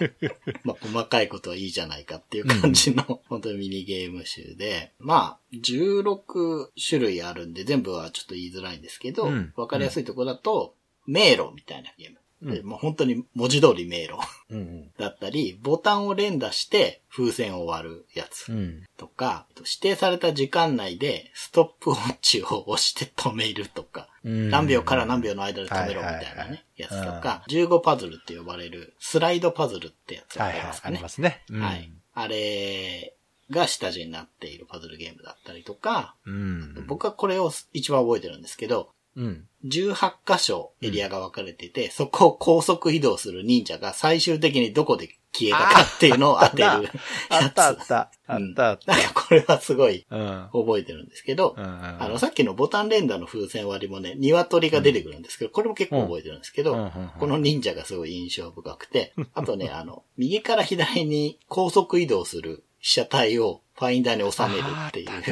[0.63, 10.75] まあ、細かいことはいいじゃないかっていう感じの、本当にミニゲーム集で、まあ、16種類あるんで、全部はちょっと言いづらいんですけど、わ、うんかりやすいところだと、
[11.07, 12.17] 迷路みたいなゲーム。
[12.51, 14.13] でもう本当に文字通り迷路
[14.49, 14.91] うんうん。
[14.99, 18.83] だったり、ボタンを連打して風船を割るやつうん。
[18.97, 30.81] とか、指定された時間内でストップウォッチを押して止めるとか、うん何秒から何秒の間で止めろみたいなはいはいはいね、やつとか、15パズルって呼ばれるスライドパズルってやつがあはいはいります。
[30.81, 31.09] かねありま。
[31.09, 31.43] すね。
[31.49, 31.91] うんはい。。
[32.15, 33.13] あれ
[33.49, 36.85] が下地になっているパズルゲームだったりとか、うん。
[36.87, 39.47] 僕はこれを一番覚えてるんですけど、うん。
[39.65, 46.91] 18箇所エリアが分かれてて、そこを高速移動する忍者が最終的にどこで消えたかっていうのを当てる やつ。
[47.29, 48.11] あったあった。
[48.27, 48.91] あうんったあった。
[48.91, 50.49] だからこれはすごいうん。
[50.51, 51.63] 覚えてるんですけど、うん。
[51.63, 65.31] あの、さっきのボタン連打の風船割りもね、鶏が出てくるんですけど、これも結構覚えてるんですけど、うんうんうんこの忍者がすごい印象深くて、あとね、あの、右から左に高速移動する被写体をファインダーに収めるっていう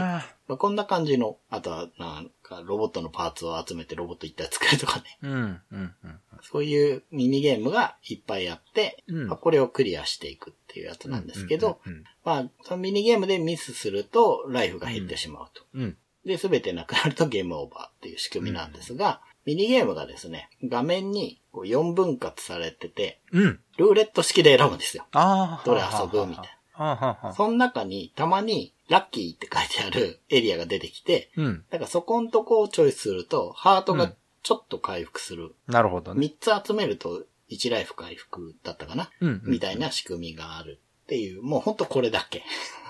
[0.51, 5.17] まあ、こんな感じの、あとは、なんか、ロボットのパーツを集めてロボット一体作るとかね。
[5.23, 5.31] うん。
[5.31, 5.61] うん。
[5.71, 6.19] うん。
[6.43, 11.79] そういうミニゲームがいっぱいあって、うんまあ、これをクリアしていくっていうやつなんですけど、
[12.25, 15.63] まあ、そのミニゲームでミスすると、ライフが減ってしまうと。
[15.73, 15.97] うん。
[16.25, 23.59] で、すべてなくなるとゲームオーバーっていう仕組みなんですが、ミニゲームがですね、画面にこう4分割されてて、うん。
[23.77, 25.05] ルーレット式で選ぶんですよ。
[25.13, 25.65] ああ。
[25.65, 27.33] どれ遊ぶみたいな。
[27.35, 31.63] その中に、たまに、ラッキーって書いてあるエリアが出てきて、うん。
[31.69, 35.55] だからそこんとこをチョイスすると、ハートがちょっと回復する。
[35.65, 36.27] なるほどね。
[36.27, 39.41] 3つ集めると1ライフ回復だったかな、うん。
[39.45, 42.43] みたいな仕組みがあるっていう、もうほんとこれだけ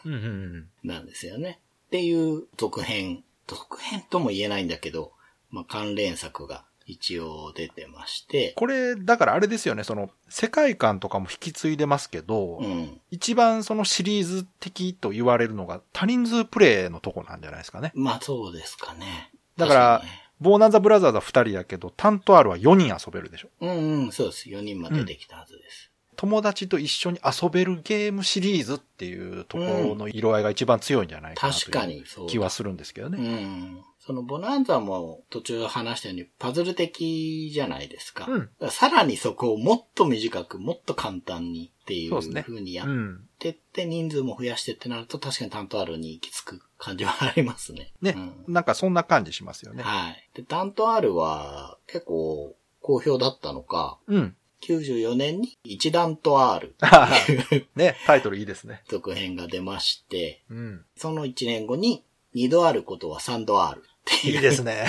[0.03, 0.13] うん。
[0.13, 0.69] うんうん。
[0.83, 1.59] なんですよね。
[1.87, 3.23] っていう続編。
[3.45, 5.11] 続編とも言えないんだけど、
[5.51, 12.99] まあ、関連作が一応出てまして、これ、だからあれですよね、その、世界観とかも引き継いでますけど、うん。
[13.12, 17.91] 一番そのシリーズ的と言われるのが多人数プレイのとこなんじゃないですかね。
[17.95, 19.32] まあそうですかね。
[19.58, 23.49] だから確にねボーナンザブラザーズは2人やけど、タント R は4人遊べるでしょ。
[23.62, 24.49] うんうん、そうです。
[24.49, 25.91] 4人までできたはずです。
[26.15, 33.17] 友達と一緒に遊べるゲームシリーズっていうところの色合いが一番強いんじゃないかなと確かいうにそうだ気はするんですけどうね。
[33.17, 33.84] ん。
[34.03, 38.25] そのボナンザも途中話したようにパズル的じゃないですか。
[38.27, 43.27] うんさらにそこをもっと短く、もっと簡単にっていそう風にやっうん。
[43.37, 47.91] てって人数も増やしてってなると確かに担当あるに行き着く感じはありますね。
[48.01, 48.15] ね、
[48.47, 49.83] うんなんかそんな感じしますよね。
[49.83, 50.29] はい。
[50.33, 54.35] で、担当あるは結構好評だったのか、うん。
[54.63, 58.83] 94年に一段と R っていうね、タイトルいいですね。
[58.87, 60.85] 続編が出まして、うん。
[60.95, 63.83] その1年後に二度あることは三度ある
[64.17, 64.36] っていう。
[64.36, 64.86] いいですね。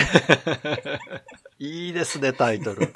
[1.58, 2.92] いいですね、タイトル。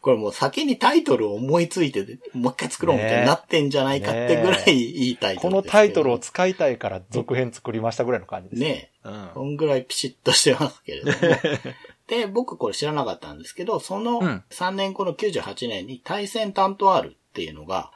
[0.00, 5.84] これもう先にタイトルを思いついて、もう一回作ろうみたいになってんじゃないかってぐらいいいタイトこのルですけど。
[5.84, 8.62] タイトルを使いたいから続編作りましたぐらいの感じです。
[8.62, 9.30] ねうん。
[9.34, 11.16] こんぐらいピシッとしてますけれども。
[12.08, 17.92] で、僕これ知らなかったんですけど、そのうん3年後の98年に対戦担当あるっていうのが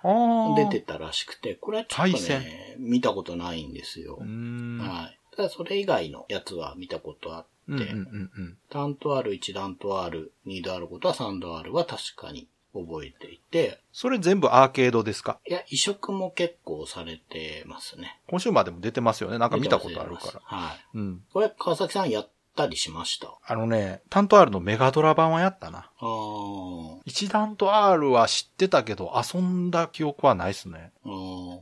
[0.57, 4.19] 出てたらしくて、これはちょっとね、見たことないんですよ。
[4.19, 5.20] はい。
[5.41, 15.39] ただそれ以外のやつは見たことあって、うんうんうんある、1段とある、2度あることは3度あるは確かに覚えていて、それ全部アーケードですか？
[15.49, 18.21] いや、移植も結構されてますね。
[18.29, 19.39] 今週までも出てますよね。
[19.39, 20.41] なんか見たことあるから。
[20.45, 20.79] はい。
[20.95, 21.23] うん。
[21.33, 23.35] これ、川崎さんやったりしました？
[23.43, 25.91] あのね、タント R のメガドラ版はやったな。
[25.99, 30.93] あー一段と R は知ってたけど、遊んだ記憶はないっすね。
[31.05, 31.61] あー。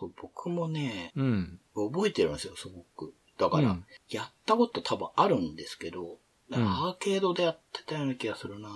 [0.00, 1.60] そう、僕もね、うん。
[1.74, 3.14] 覚えてるんですよ、すごく。
[3.40, 6.18] だから、うんやったこと多分あるんですけど、
[6.50, 8.68] うんアーケードでやってたような気がするな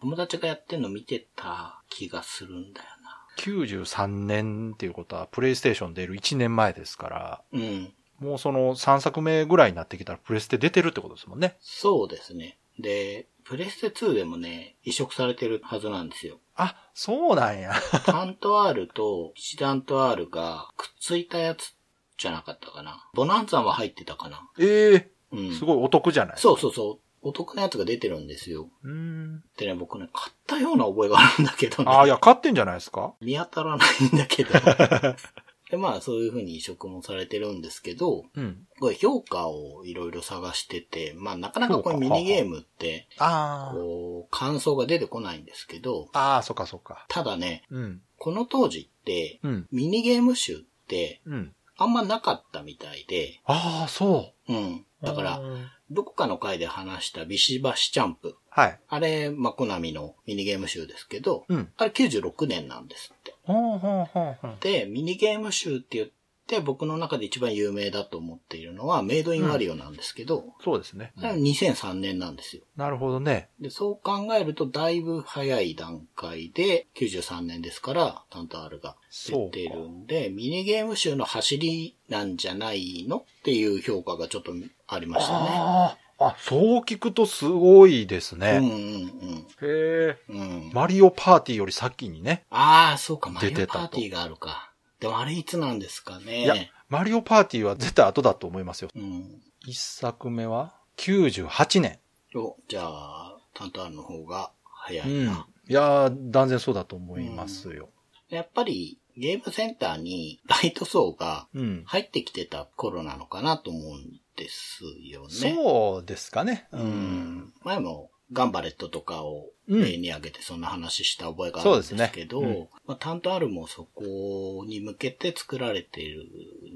[0.00, 3.26] 友達がやってんの見てた気がするんだよな。
[3.38, 7.92] 93年っていうことは、プレイステーション出る1年前ですから、うん。
[8.18, 11.56] もうその3作目ぐらいになってきたらプレステ出てるってことですもんね。
[11.60, 12.58] そうですね。
[12.78, 16.38] で、プレステ2でもね、移植されてるはずなんですよ。
[16.54, 17.74] あ、そうなんや。
[18.06, 21.75] タント R と一段と R がくっついたやつ
[22.18, 23.08] じゃなかったかな。
[23.14, 24.48] ボナンザンは入ってたかな。
[24.58, 25.54] ええうん。
[25.54, 26.38] すごいお得じゃない？
[26.38, 27.06] そうそうそう。
[27.22, 28.68] お得なやつが出てるんですよ。
[28.84, 28.88] う。
[28.88, 29.42] ん。
[29.56, 31.90] でね、僕ね、買ったような覚えがあるんだけどね。
[31.90, 33.14] ああ、いや、買ってんじゃないですか？
[33.20, 34.50] 見当たらないんだけど。
[35.68, 38.68] で、まあそういうふうに移植もされてるんですけど、うん。
[38.78, 46.18] これ評価をいろいろ探してて、まあなかなかこれミニゲームって、あこう、感想が出てこないんですけど、あ。
[46.18, 47.04] ああ、そっかそっか。
[47.08, 48.02] ただね、うん。
[48.18, 49.66] この当時って、うん。
[49.72, 51.52] ミニゲーム集ってうん。
[51.78, 54.52] あんまなかったみたいで、ああ、そう。
[54.52, 54.86] うん。
[55.02, 58.36] だからう、んどこかの回で話したビシバシチャンプ。
[58.50, 58.80] はい。
[58.88, 61.72] あれ、まあ、コナミのミニゲーム集ですけど、うん。
[61.76, 63.34] あれ96年なんですって。
[63.44, 64.56] ほうほうほうほう。
[64.60, 66.08] で、ミニゲーム集って言っ
[66.46, 71.12] て、僕の中で一番有名だと思っているのは、メイドインワリオなんですけど、そうですね。
[71.18, 72.62] あれは2003年なんですよ。
[72.76, 73.48] なるほどね。
[73.60, 83.18] で、そう考えると、だいぶ早い段階で、93年ですから、タンタールが出てるんで、ミニゲーム集の走りなんじゃないの？
[83.18, 84.52] っていう評価がちょっと
[84.88, 85.48] ありましたね。
[85.50, 85.98] ああ。
[86.18, 88.58] あ、そう聞くとすごいですうんね。
[88.58, 90.16] うんへえ。
[90.30, 90.40] うん。
[90.40, 90.70] うん。
[90.72, 92.44] マリオパーティーより先にね。
[92.50, 94.65] ああ、そうか、マリオパーティーがあるか。
[95.00, 98.90] でもあれいつなんですかいやね。、マリオパーティーは絶対後だと思いますよ。
[98.94, 99.42] うん。
[99.66, 101.98] 一作目は98年。
[102.34, 105.10] お、じゃあ、タンタールの方が早うん。
[105.10, 105.46] いいな。
[105.68, 107.90] やー、断然そうだと思いますよ。
[108.28, 111.82] やっぱり、ゲームセンターにライト層がうん。
[111.86, 115.54] 入ってきてた頃なのかなと思うんですよね。
[115.54, 116.68] そうですかね。
[116.72, 116.82] うう。
[116.84, 117.52] ん。
[117.64, 126.22] 前もガンバレットとかをうん例に挙げてそんな話した覚えがあるんですけど、そうですねまあ、タントアルもそこに向けて作られている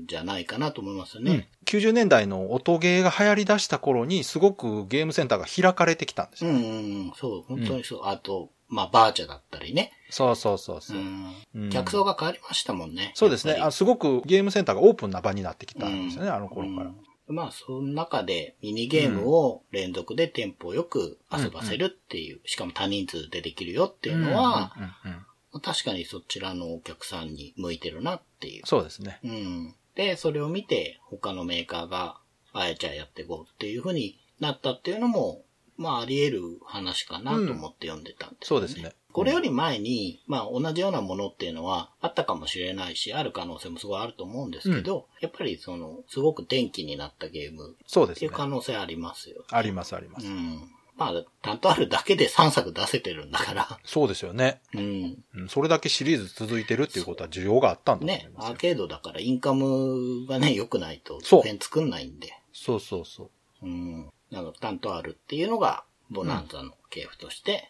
[0.02, 1.48] んじゃないかなと思いますうんね。。
[1.66, 6.50] 90年代の音ゲーが流行り出した頃に、すごくゲームセンターが開かれてきたんですよ。
[6.50, 6.68] うん、うん、う
[7.10, 8.00] ん、そう、本当にそう。
[8.06, 9.92] あと、まあ、バーチャだったりね。
[10.10, 11.00] そうそうそうそうう。
[11.00, 11.34] ん。
[11.54, 13.12] うん客層が変わりましたもんね。
[13.14, 13.54] そうですね。
[13.54, 16.86] あすごくゲームセンターがオープンな場になってきたんですよね、あの頃から。
[16.86, 16.96] うん
[17.32, 25.26] まあ、その中でミニゲームを連続でテンポよく遊ばせるっていう、しかも多人数でできるよっていうのは、うんうんうん
[25.62, 28.62] 確かにそちらのお客さんに向いてるなっていう。
[28.66, 29.18] そうですね。
[29.24, 29.74] うん。
[29.96, 32.20] で、それを見て他のメーカーが、
[32.52, 35.42] あやちゃんやっていこうっていう風になったっていうのも、
[35.76, 38.92] まああり得る話かなと思って読んでたんですよそうですね。
[39.12, 48.30] これより前に、まあ同じようなものっていうのはあったかもしれないし、ある可能性もすごいあると思うんですけど、やっぱりその、すごく電気になったゲームそうですねっていう。
[48.30, 49.44] 可能性ありますよ。
[49.50, 50.26] ありますあります。
[50.26, 50.70] うん。
[50.96, 53.78] まあ、担当あるだけで3作出せてるんだから。
[53.84, 54.60] そうですよね。
[54.74, 55.18] うん。
[55.34, 58.50] うんそれだけシリーズ続いてるっていうことは需要があったんだね、ますよ。
[58.50, 62.34] アーケードだからインカムがね、良くないと、そう作んないんで。
[62.52, 63.30] そうそうそ
[63.62, 63.66] う。
[63.66, 64.10] うん。
[64.30, 67.69] なんか、担当あるっていうのが、ボナンザの系譜として、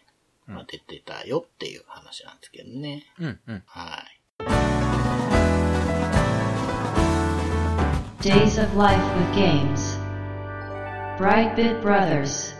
[0.51, 3.05] まあ、出てたよっていう話なんですけどね。
[3.19, 3.63] うんうん。
[3.65, 4.43] はい。
[8.21, 9.99] Days of Life with Games.
[11.17, 12.55] Brightbit Brothers.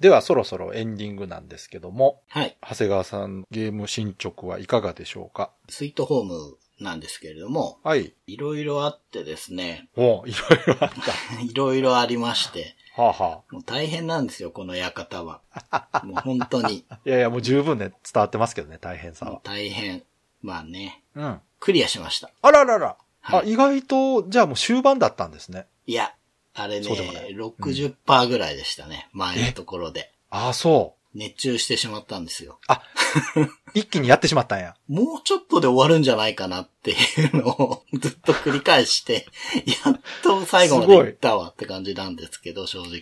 [0.00, 2.56] ではそろそろエンディングなんですけども、はい。
[2.60, 5.52] 長谷川さんゲーム進捗はいかがでしょうか？
[5.70, 8.12] スイートホームなんですけれども、はい。
[8.26, 11.40] いろいろあってですね、おいろいろあった。
[11.40, 15.40] いろいろありまして、はあはもう大変なんですよ、この館は。
[16.04, 16.84] もう本当に。
[16.88, 16.98] あ。
[17.04, 19.40] いやいや、もう十分ね、伝わってますけどね、大変さは。
[19.42, 20.04] 大変。
[20.42, 21.40] まあね、うん。
[21.58, 22.30] クリアしました。
[22.40, 22.96] あららら。
[23.22, 25.66] あ、はい意外と、じゃあもう終盤だったんですね。
[25.86, 26.14] いや、
[26.54, 30.12] あれね、そうでもない60%ぐらいでしたね、前のところで。
[30.30, 31.18] ああ、そう。
[31.18, 32.60] 熱中してしまったんですよ。
[33.74, 34.74] 一気にやってしまったんや。
[34.88, 36.94] もうちょっとで終わるんじゃないかなってい
[37.32, 39.26] うのを ずっと繰り返して、
[39.84, 42.96] やっと最後まで行ったわって感じなんですけど、正直。
[42.98, 43.00] へ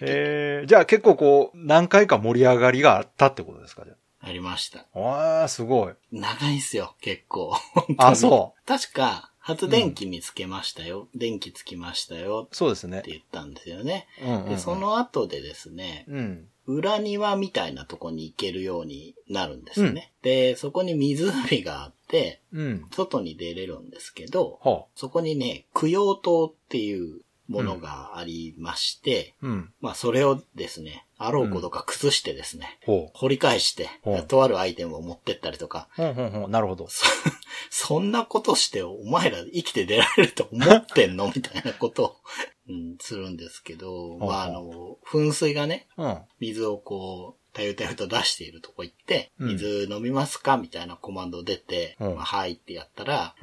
[0.62, 3.94] え、じゃあ結構こう、何回か盛り上がりがあったってことですかじゃ
[4.24, 4.32] あ？
[4.32, 4.86] りました。
[4.94, 4.98] あ。
[4.98, 5.94] ああ、すごい。
[6.10, 7.54] 長いんすよ、結構。
[7.98, 8.66] あ、そう。
[8.66, 11.08] 確か、発電機見つけましたよ。
[11.14, 13.10] 電気つきましたよそうですねって。
[13.10, 14.06] 言ったんですよね。
[14.22, 16.48] うんうんうんで、そ、の後でですね、うん。
[16.66, 20.12] 裏庭みたいなとこに行けるようになるんですね。
[20.22, 22.86] で、そこに湖があって、うん。
[22.92, 29.46] 外に出れるんですけど、はそこにね、供養塔っていうものがありまして、あ。
[29.46, 29.72] うん。
[29.80, 33.18] まあそれをですね、あろうことか崩してですね、ほう。
[33.18, 33.88] 掘り返して
[34.28, 35.88] とあるアイテムを持ってったりとか。
[35.96, 36.88] なるほど。
[36.88, 37.04] そ
[37.70, 41.32] そんなことしてお前ら生きて出られると思ってんの？
[41.34, 42.16] みたいなことを、
[42.68, 46.18] うん、するんですけど、まああの、噴水がね、うん。
[46.40, 53.34] 水をこう、たゆたゆと出しているとこ行って、うん水飲みますかみたいなコマンド出て、うんまあ、はいってやったら、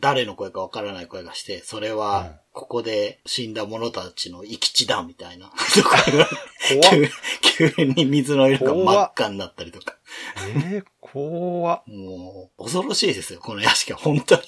[0.00, 5.50] 誰の声かわからない声がして、それうんは、ここで死んだ者たちの生き地だ、みたいな。
[5.74, 6.28] とか言わ
[6.70, 7.10] れ怖っ。
[7.42, 9.96] 急急に水の色が真っ赤になったりとか。
[10.70, 11.82] ええ怖っ。
[11.86, 14.42] もう、恐ろしいですよ、この屋敷は、本当に。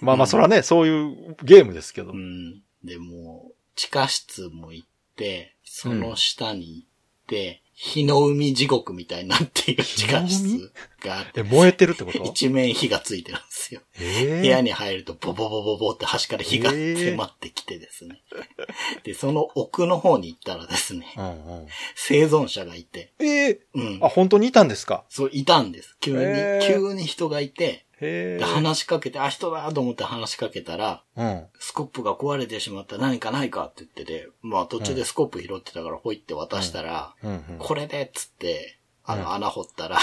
[0.00, 2.14] まあまあ、そらね、そういうゲームですけどう。
[2.16, 2.62] ん。
[2.84, 6.88] で、もう、地下室も行って、その下に行っ
[7.26, 10.72] て、日の海地獄みたいになっている地下室
[11.06, 12.22] があって、え、燃えてるってこと？
[12.24, 13.80] 一面火がついてるんですよ。
[13.98, 18.22] え部屋に入るとボボボボボって端から火が迫ってきてですね。
[19.04, 21.28] で、その奥の方に行ったらですね、うんう
[21.62, 21.66] ん。
[21.94, 24.08] 生存者がいて、えーうんあ、。
[24.08, 25.04] 本当にいたんですか？
[25.08, 25.96] そう、いたんです。
[26.00, 27.84] 急に、へー急に人がいて。
[27.98, 31.46] で話しかけて、あ、人だと思って話しかけたら、うん。
[31.58, 37.56] スコップが壊れてしまった何かないかって言ってて、まあ途中でスコップ拾ってたからほいって渡したら、うんうん。
[37.58, 38.78] これでっつって、
[39.08, 39.98] あうんの穴掘ったら、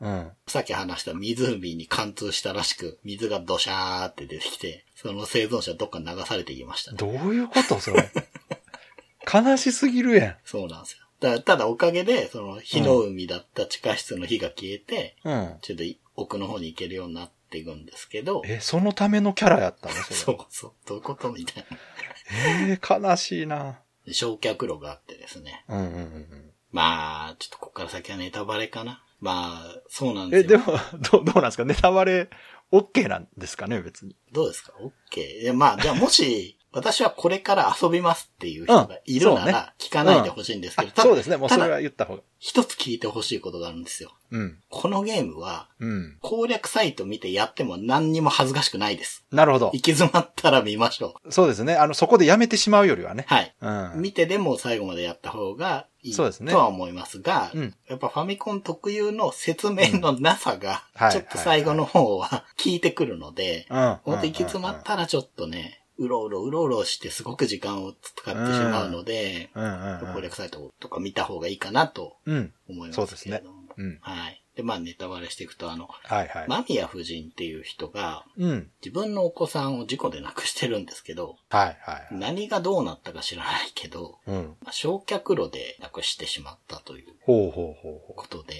[0.00, 0.30] うん。
[0.46, 6.96] さっき話した湖に貫通したらしく、水がドシャーって出てきて、その生存者どっかに流されていきましたね。
[6.98, 8.10] どういうことそれ？
[9.32, 10.98] 悲しすぎるやそうなんですよ。
[11.20, 15.28] だただおかげで、その火の海だった地下室の火が消えて、ん。
[15.28, 15.58] うん。
[15.62, 15.84] ちょっと
[16.16, 19.94] 奥の方に行けるようになっていくんですけど、え、そのためのキャラやったの？
[19.94, 20.16] それ。
[20.16, 21.78] そうそう、どういうことみたいな。
[22.70, 23.80] えー、悲しいな。
[24.06, 25.64] で焼却炉があってですね。
[25.68, 26.52] うんうんうんうん。
[26.70, 29.02] まあ、ちょっとここから先はネタバレかな。
[29.20, 30.58] まあ、そうなんでえ、すよ。
[30.58, 30.78] でも、
[31.10, 31.64] どう、どうなんですか？
[31.64, 32.28] ネタバレ、
[32.72, 34.14] OK なんですかね別に。
[34.32, 35.20] どうですか ?OK。
[35.40, 41.36] いや、まあ、じゃあもし、私はこれから遊びますっていう人がいるなうんそうねら、聞かないでほしいんですけど、あたそうですね。
[41.36, 42.22] もうそれは言った方が。
[42.38, 44.12] 一つ聞いてほしいことがあるんですよ。
[44.30, 44.58] うん。
[44.68, 46.18] このゲームは、うん。
[46.20, 49.24] 攻略サイト見てやっても何にも恥ずかしくないです。
[49.32, 49.82] なるほど行。
[49.82, 51.32] き詰まったら見ましょう。
[51.32, 51.74] そうですね。
[51.74, 53.24] あの、そこでやめてしまうよりはね。
[53.28, 53.54] はい。
[53.60, 54.02] うん。
[54.02, 63.98] 見てでも最後までやった方がいいそうですねとは思いますが、うんやっぱファミコン特有の説明のなさがちょっと最後の方は 効いてくるので、うん。
[64.04, 70.14] ほんと行き詰まったらちょっとね、うろうろうろうろしてすごく時間を使ってしまうので、うんうんうん。
[70.14, 72.52] 攻略サイトとか見た方がいいかなとうん。
[72.68, 73.42] 思いまそうですね。
[73.76, 73.98] うん。
[74.00, 74.42] はい。
[74.54, 76.48] で、まあネタバレしていくと、あの、はいはい。
[76.48, 78.70] 間宮夫人っていう人がうん。
[78.80, 82.08] 自分のお子さんを事故で亡くしてるんですけど、はいはい。
[82.12, 84.56] 何がどうなったか知らないけど、うん。
[84.62, 88.54] まあ焼却炉で亡くしてしまったということで、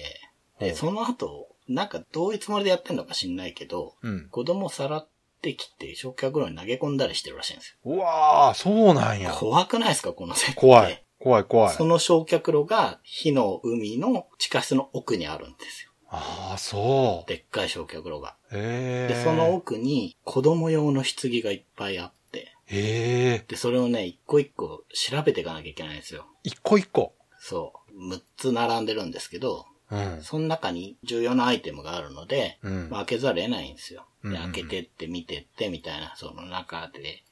[0.59, 4.09] で、その後、なんかどういうつもりでやってんのか知んないけど、う。
[4.09, 4.29] うん。
[4.29, 5.07] 子供さらっ
[5.41, 9.29] てきて焼却炉に投げ込んだりしてるらしいんですうわー、そうなんよ。
[9.29, 9.31] や。
[9.33, 10.55] 怖くないですかこの設定。
[10.55, 11.03] 怖い。
[11.19, 11.75] 怖い怖い。
[11.75, 15.91] その焼却炉が火の海の地下室の奥にあるんですよ。
[16.09, 17.29] ああ、そう。
[17.29, 18.35] でっかい焼却炉が。
[18.51, 19.13] へえ。
[19.13, 23.45] で、その奥に子供用の棺がいっぱいあって、へえ。
[23.47, 26.25] で、それをね、一個一個調べていかなきゃいけないんですよ。
[26.43, 27.13] 一個一個。
[27.39, 28.13] そう。
[28.15, 30.21] 6つ並んでるんですけど、うん。
[30.21, 34.05] その中に重要なアイテムがあるので、うんまあ、開けざるを得ないんですよ。
[34.23, 37.23] で、うんうんうん開けてって見てってみたいな、その中で、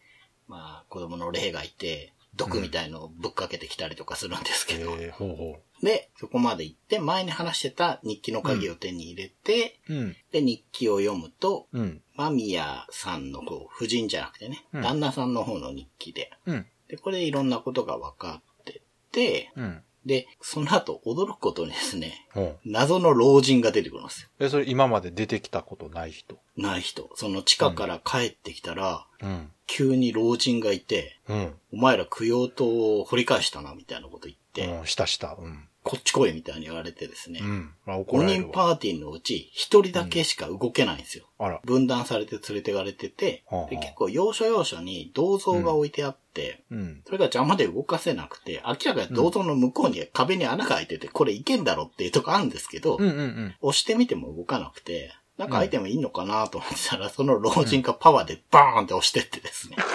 [0.48, 9.94] まあ、子供の霊がいて、毒みたいのをぶっかけてきたりとかするんですけど、へえ、ほうほで、そこまで行って、前に話してた日記の鍵を手に入れて、う。
[9.94, 10.16] うん。
[10.32, 12.02] で、日記を読むと、うん。
[12.16, 16.66] 間宮さんの方、夫人じゃなくてね、うん旦那さんの方の日記で、うん。
[16.88, 18.82] で、これでいろんなことが分かって
[19.12, 19.84] て、うん。
[20.08, 22.60] で、その後驚くことにですね、ほう。
[22.66, 24.30] 謎の老人が出てくるんですよ。
[24.40, 26.40] え、それ今まで出てきたことない人？
[26.56, 27.10] ない人。
[27.16, 29.52] その地下から帰ってきたら、うん。
[29.68, 31.54] 急に老人がいて、うん。
[31.74, 35.36] お前ら供養塔を掘り返したな、みたいなこと言って、うん、したした。
[35.38, 35.68] うん。
[35.88, 37.74] こっち来い、みたいに言われてですね、うん。
[37.86, 38.50] まあ、怒5られるわ。
[38.50, 41.26] 人パーティーのうち1人だけしか動けないんですよ。
[41.40, 41.62] あら。
[41.64, 47.02] 分断されて連れてかれててはあはあ、で結構要所要所に銅像が置いてあって、うん。
[47.06, 53.56] それが邪魔で動かせなくて、明らかに銅像の向こうに壁に穴が開いてて、これいけんだろっていうとこあるんですけど、うんうんうん。
[53.62, 59.78] 押してみても動かなくて、なんかアイテムいいのかなと思ってたら、その老人がパワーでバーンって押してってですね。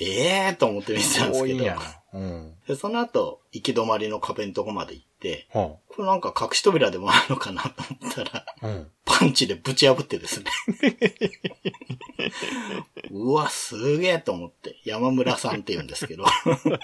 [0.00, 1.99] ええと思って見てたんですけど。
[2.12, 2.54] うん。
[2.66, 8.66] でその後、行き止まりの壁のとこまで行って、はこれなんか隠し扉でもあるのかなと思ったら、あ。
[8.66, 8.86] うん。
[9.04, 10.46] パンチでぶち破ってですね。
[13.10, 14.76] うわ、すげえと思って。
[14.84, 16.24] 山村さんって言うんですけど。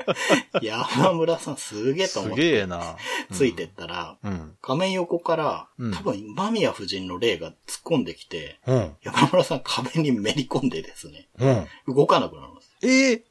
[0.60, 2.50] 山村さんすげえと思すって。
[2.50, 2.96] げえな。
[3.32, 4.56] ついてったら、うん。
[4.60, 7.54] 画面横から、うん多分、間宮夫人の霊が突っ
[7.84, 8.96] 込んできて、うん。
[9.02, 11.66] 山村さん壁にめり込んでですね、うん。
[11.94, 12.76] 動かなくなるんです。
[12.82, 13.24] ええで、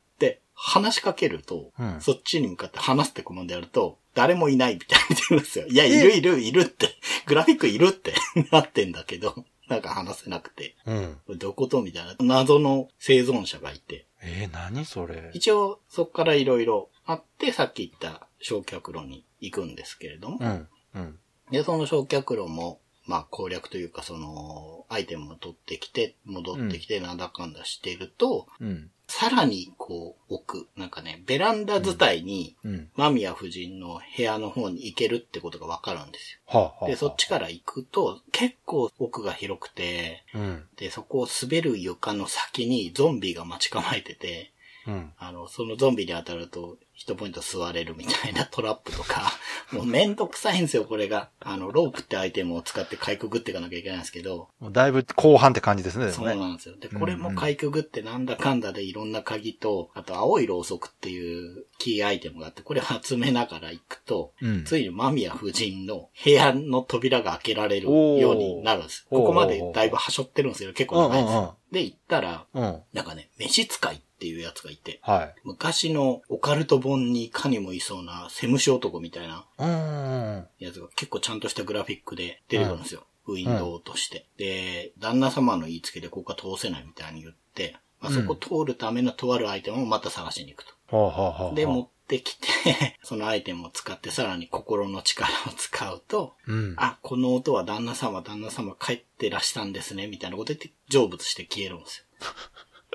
[0.67, 5.67] 話しかけると、うんそっちに向かって話すってコマンドやると、誰もいないみたいに言うんですよ。
[5.67, 6.89] いや、いるいるいるって、
[7.27, 8.15] グラフィックいるって
[8.51, 11.37] なってんだけど、なんか話せなくて、うん。
[11.37, 15.29] どことみたいな謎の生存者がいて、えー、何それ？
[15.35, 20.69] 一応そこからいろいろあって、さっき言った焼却炉に行くんですけれども、うん。
[20.95, 21.19] うん。
[21.51, 28.91] で、その焼却炉も、まあ攻略というか、その、アイテムを取ってきて、戻ってきて、なんだかんだしていると、うん。
[29.07, 32.89] さらにこう置く、なんかね、ベランダ伝いに、うん。
[32.95, 36.85] 間宮夫人の部屋の方に行けるってことがわかるんですはあ、はあ。
[36.85, 36.91] よ。
[36.91, 40.63] で、そっちから行くと、結構奥が広くて、うん。
[40.75, 44.51] で、そこを滑る床の先にゾンビが待ち構えてて、
[44.87, 45.11] うん。
[45.17, 49.33] あの、そのゾンビに当たると、1ポイント吸われるみたいなトラップとか、
[49.71, 51.29] もうめんどくさいんですよ、これが。
[51.41, 56.25] あの、ロープってアイテムを使ってかいくぐっていかなきゃいけないんですけど、だいぶ後半って感じですね、でそう。
[56.25, 56.77] なんですよ。
[56.77, 69.05] で、これもかいくぐってなんだかんだでいろんな鍵と、あと青いろうそくっていうキーアイテムがあって、これを集めながら行くと、うんついに間宮夫人の部屋の扉が開けられるようになるんです。
[69.09, 70.73] ここまでだいぶはしょってるんですよ。
[70.73, 71.65] 結構長いんです。
[71.71, 72.81] で、行ったら、うん。
[72.93, 75.35] なんかね、飯使いっていうやつがいて、はい。
[75.43, 80.47] 昔のオカルト本にいかにもいそうなセムシ男みたいなうんうんうん。
[80.59, 83.05] やつが結構ちゃんとしたグラフィックで出てくるんですよ。
[83.27, 84.27] ウィンドウとして。
[84.37, 90.73] で、旦那様の言いつけでここは通せないみたいに言って、まあ、そこ通るためのとあるアイテムをまた探しに行くと。
[90.87, 91.55] ほうほうほうほう。
[91.55, 92.47] で、持ってきて、
[93.03, 96.73] そのアイテムを使ってさらに心の力を使うと、うん。
[96.77, 102.05] あ、この音は旦那様、旦那様帰ってらしたんですね、みたいなこと言って成仏して消えるんですよ。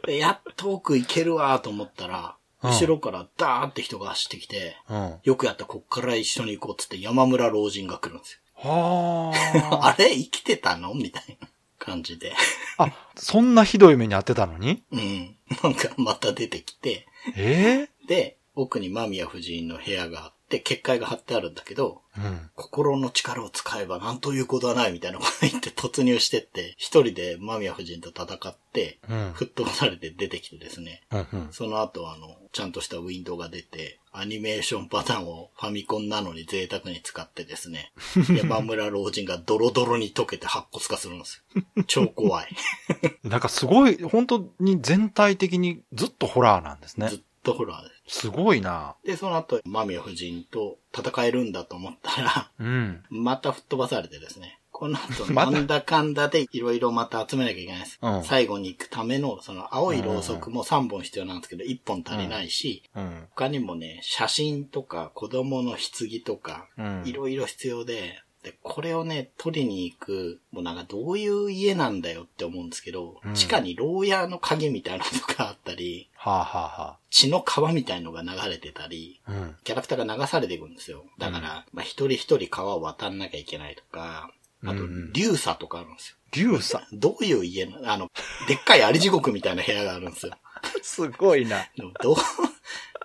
[0.06, 5.14] で、やっと奥行けるわと思ったら、うん後ろからダーって人が走ってきて、うん。
[5.22, 9.80] よくやった、こっから一緒に行こうっつって山村老人が来るんですはよ。
[9.82, 11.48] あれ生きてたのみたいな
[11.78, 12.34] 感じで。
[12.76, 12.84] あ。
[12.84, 14.82] あ、そんなひどい目に遭ってたのに？
[14.92, 15.36] うん。
[15.62, 22.50] なんかまた出てきて、えで、奥に間宮夫人の部屋があって、結界が貼ってあるんだけど、えうん。
[22.56, 29.32] 心の力を使えば何ということはないみたいなこと言って突入してって、一人で間宮夫人と戦って、うん。
[29.34, 31.02] 吹っ飛ばされて出てきてですね。
[31.12, 31.48] うんうん。
[31.52, 37.92] その後あの、ちゃんとしたウィンドウが出て、アニメーションパターンをファミコンなのに贅沢に使ってですね、
[38.36, 41.84] 山村老人がドロドロに溶けて白骨化するんですよ。
[41.86, 42.48] 超怖い。
[43.22, 47.16] なんかすごい、本当に全体的にずっとホラーなんですねず。
[47.16, 47.89] っとホラーです。
[48.10, 48.96] すごいな。
[49.04, 53.04] で、その後、間宮夫人と戦えるんだと思ったら、うん。
[53.08, 54.58] また吹っ飛ばされてですね。
[54.72, 57.98] この後、 なんだかんだでいろいろまた集めなきゃいけないです。
[58.02, 63.28] うん最後に行くための、その青いろうそくも3本必要なんですけど、1本足りないし、うん。
[63.30, 67.02] 他にもね、写真とか子供の棺とか、うん。
[67.06, 79.56] いろいろ必要で、で、これをね、取りに行く、もうなんかどういう家なんだよって思うんですけど、うん地下に牢屋の鍵みたいなのとかあったり、はあ、はあは血の川みたいのが流れてたり、あ、うん。
[79.64, 81.04] キャラクターが流されていくんですよ。
[81.18, 84.30] だから、まあ一人一人川を渡んなきゃいけないとか、
[84.64, 86.16] あとうんうん、流砂とかあるんですよ。
[86.32, 86.98] 竜さん。
[86.98, 88.10] どういう家の、あの、
[88.46, 90.32] でっかいあり地獄みたいな部屋があるんですよ。
[90.82, 91.66] すごいな。
[92.02, 92.16] どう、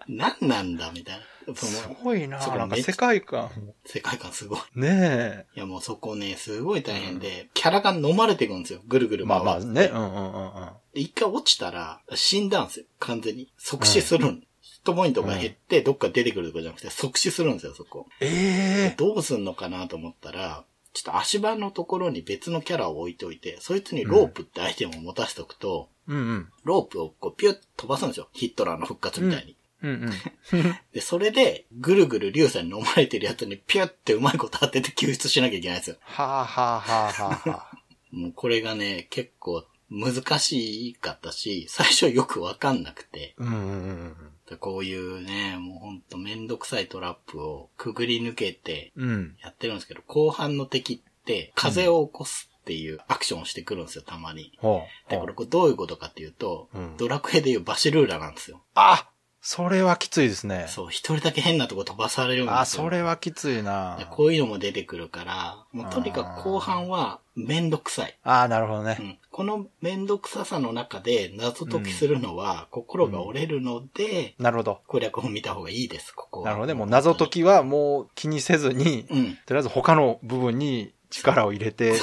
[0.08, 1.26] 何なんだみたいな。
[1.54, 2.38] そすの、ごいな。
[2.39, 3.50] なんか世界観。
[3.86, 4.60] 世界観すごい。
[4.76, 8.82] ねいやもうそこね、すごい大変で、キャラが飲まれていくんですよ。
[8.88, 9.18] ぐるぐえ。
[9.20, 9.64] るま回って。
[9.64, 9.86] あまあね。
[9.93, 10.70] うんうんうんうん。
[10.93, 12.86] で一回落ちたら、死んだんですよ。
[13.00, 13.52] 完全に。
[13.58, 14.43] 即死するん。
[14.62, 18.08] ヒットポイントが減って、どっか出てくるとかじゃなくて、即死するんですよ、そこ。
[18.22, 26.50] ええどうすんのかなと思ったら、ちょっと足場のところに別のキャラを置いといて、そいつにロープってアイテムを持たせておくと、うんうん。
[26.64, 28.30] ロープをこうピュッと飛ばすんですよ。
[28.32, 29.58] ヒットラーの復活みたいに。
[29.90, 30.14] うん
[30.54, 30.76] うん。
[30.94, 35.98] で、それで、ぐるぐる流砂に飲まれてるやつにピュッてうまいこと当てて救出しなきゃいけないんですよ。
[36.02, 37.78] はあはあはあはあはあ。
[38.12, 43.58] もうこれがね、結構難しかったし、最初よくわかんなくて、うんうんう
[43.92, 44.16] ん
[44.60, 49.10] こういうね、もうほんとめんどくさいトラップをくぐり抜けてうん。
[49.10, 49.38] うん。
[49.42, 54.54] やってるんですけど、後半の敵って風を起こすっていうアクションをしてくるんですよ、たまに。
[54.58, 55.10] ほう。
[55.10, 58.62] で、これこれどういうことかっていうと、うんドラクエでいうバシルーラなんですよ。
[58.76, 59.10] あ
[59.48, 60.66] それはきついですね。
[60.70, 62.60] そう、一人だけ変なとこ飛ばされるんですよ。
[62.62, 64.10] あ、それはきついでな。
[64.10, 68.18] こういうのも出てくるから、もうとにかく後半はめんどくさい。
[68.24, 68.98] ああ、なるほどね。
[69.00, 74.80] うん、このめんどくささの中で謎解きするのは心が折れるので、なるほど。
[74.88, 76.46] 攻略本見た方がいいです、ここは。
[76.46, 76.74] なるほどね。
[76.74, 79.38] もう謎解きはもう気にせずに、うん。
[79.46, 81.93] とりあえず他の部分に力を入れて。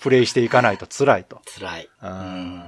[0.00, 1.40] プレイしていかないと辛いと。
[1.56, 1.88] 辛い。
[2.02, 2.08] う。
[2.08, 2.64] ん。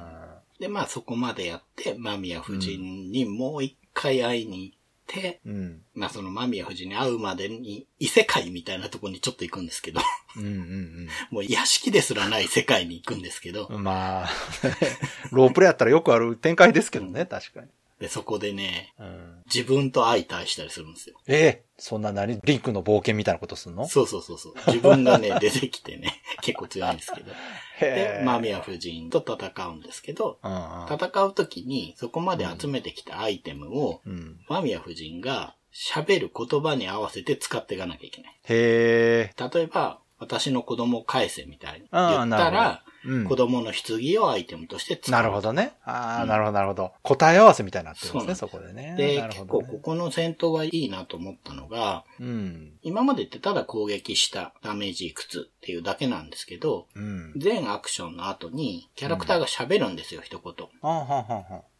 [0.60, 4.76] で、まあそこまでやって、間宮夫人にもう一回会いに行っ
[5.06, 5.82] て、うん。
[5.94, 10.00] まあその間宮夫人に会うまでに異世界みたいなところにちょっと行くんですけど、
[10.36, 13.82] うんうん もう屋敷ですらない世界に行くんですけど、うん。
[13.84, 14.30] まあ、
[15.30, 17.68] ロープレイやったらよくある展開ですけどね、確かに。
[17.98, 19.42] で、そこでね、うん。
[19.46, 21.16] 自分と相対したりするんですよ。
[21.28, 22.40] ええそんな何？
[22.44, 23.86] リンクの冒険みたいなことすんの？
[23.86, 24.54] そうそうそうそう。
[24.68, 27.32] 自分がね、 出てきてね、結構強いんですけど。
[27.80, 30.38] へで、間宮夫人と戦うんですけど。
[30.90, 34.40] 戦うときにそこまで集めてきたアイテムを、うん。
[34.48, 38.32] 間宮夫人が喋る言葉に合わせて使っていかなきゃいけない。
[38.32, 39.34] へえ。
[39.54, 45.12] 例えば、私の子供を返せみたいに言ったら、うん子供の棺をアイテムとして使う。
[45.12, 45.74] なるほどね。
[45.84, 46.92] ああ、うんなるほど、なるほど。
[47.02, 48.94] 答え合わせみたいになってるんですね、そこでね。
[48.96, 52.72] で、結構ここの戦闘はいいなと思ったのが、うん。
[52.82, 57.32] 今までってただ攻撃したダメージいくつっていうだけなんですけど、うん。
[57.36, 60.68] 全アクションの後にキャラクターが喋るんですよ、一言。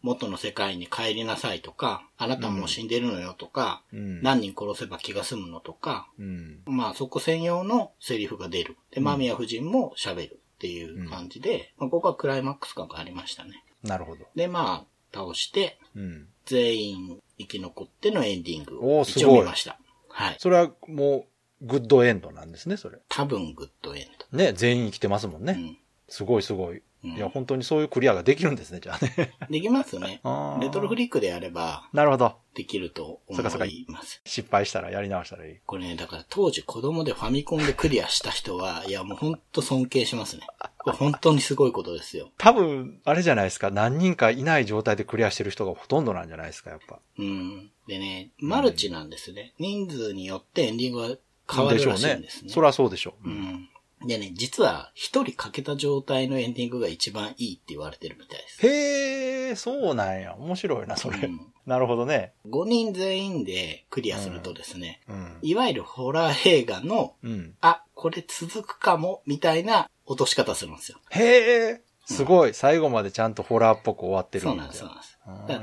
[0.02, 4.22] 元の世界に帰りなさいとか、あなたもう死んでるのよとか、うん。
[4.22, 6.62] 何人殺せば気が済むのとか、うん。
[6.66, 8.76] まあそこ専用のセリフが出る。
[8.90, 13.64] で、間宮夫人も喋るっていう感じで、まあ、ここはクライマックス感がありましたね。
[13.82, 14.26] なるほど。
[14.36, 16.28] で、まあ、倒して、うん。
[16.46, 19.76] 全員生き残ってのエンディングを一応見ました。
[20.08, 20.36] はい。
[20.38, 21.26] それはも
[21.60, 22.98] う、グッドエンドなんですね、それ。
[23.08, 24.06] 多分グッドエン
[24.36, 25.52] ね、全員生きてますもんド。
[25.52, 25.80] ね。
[26.08, 26.76] すごいすごい。
[26.76, 29.34] うんいや、本当にそういうクリアができるんですね、じゃあね。
[29.40, 29.52] うん。
[29.52, 30.20] できますね
[30.62, 32.36] レトロフリックでやればなるほど。
[32.54, 34.20] できると思そっかそっかいます。
[34.24, 35.56] 失敗したらやり直したらいい。
[35.64, 40.46] これね、だから当時子供でファミコンでクリアした人は、いやもうほんと尊敬しますね。
[40.78, 42.30] これ本当にすごいことですよ。
[42.38, 43.70] 多分、あれじゃないですか。
[43.70, 46.98] 何人かいない状態でクリアしてる人がほとんどなんじゃないですか、やっぱ。
[47.18, 47.70] うん。
[47.86, 49.54] でね、マルチなんですね。
[49.58, 51.16] 人数によってエンディングは
[51.50, 52.50] 変わるらしいんですね。
[52.50, 53.28] そりゃそうでしょう。
[53.28, 53.68] うん。
[54.06, 58.66] でね、実は一人欠けた状態のエンディングが一番いいって言われてるみたいです。
[58.66, 60.34] へえ、そうなんや。
[60.36, 61.18] 面白いな、それ。
[61.18, 62.32] うんなるほどね。
[62.48, 65.38] 5人全員でクリアするとですね、うん。
[65.42, 67.54] いわゆるホラー映画の、うん。
[67.60, 70.98] あ、これ続くかも、みたいな落とし方するんですよ。
[71.10, 72.54] へえ、すごい。
[72.54, 74.96] 最後までちゃんとホラーっぽく終わってるそうなんです、そうなん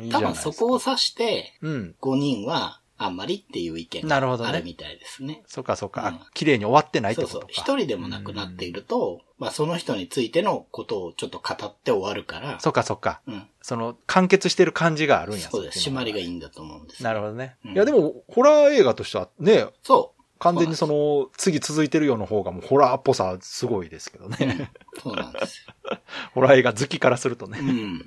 [0.01, 0.11] です。
[0.11, 1.95] 多分そこを指して、うん。
[1.99, 5.41] 5人はあんまりっていう意見なるほどねがあるみたいですね。
[5.47, 6.01] そっかそっか。
[6.01, 7.41] うんあ綺麗に終わってないってそうそう。
[7.41, 7.61] ことか。
[7.61, 13.21] 一人でも亡くなっていると、まあその人についてのことをちょっと語って終わるから、そっかそっか。
[13.25, 13.47] うん。
[13.61, 15.49] その、完結してる感じがあるんや。
[15.49, 15.89] そうです。
[15.89, 16.29] 締まりがいいい。
[16.29, 17.03] んだと思うんです。
[17.03, 17.55] なるほどね。
[17.65, 24.27] うんいやでも、ホラー映画としてはね、そ完全にその、次続いてるような方がもうホラーっぽさすごいですけどう。
[24.27, 24.71] うんね。
[25.01, 25.97] そうなんですよ。
[26.33, 27.59] ホラー映画好きからするとね。
[27.59, 28.05] うん。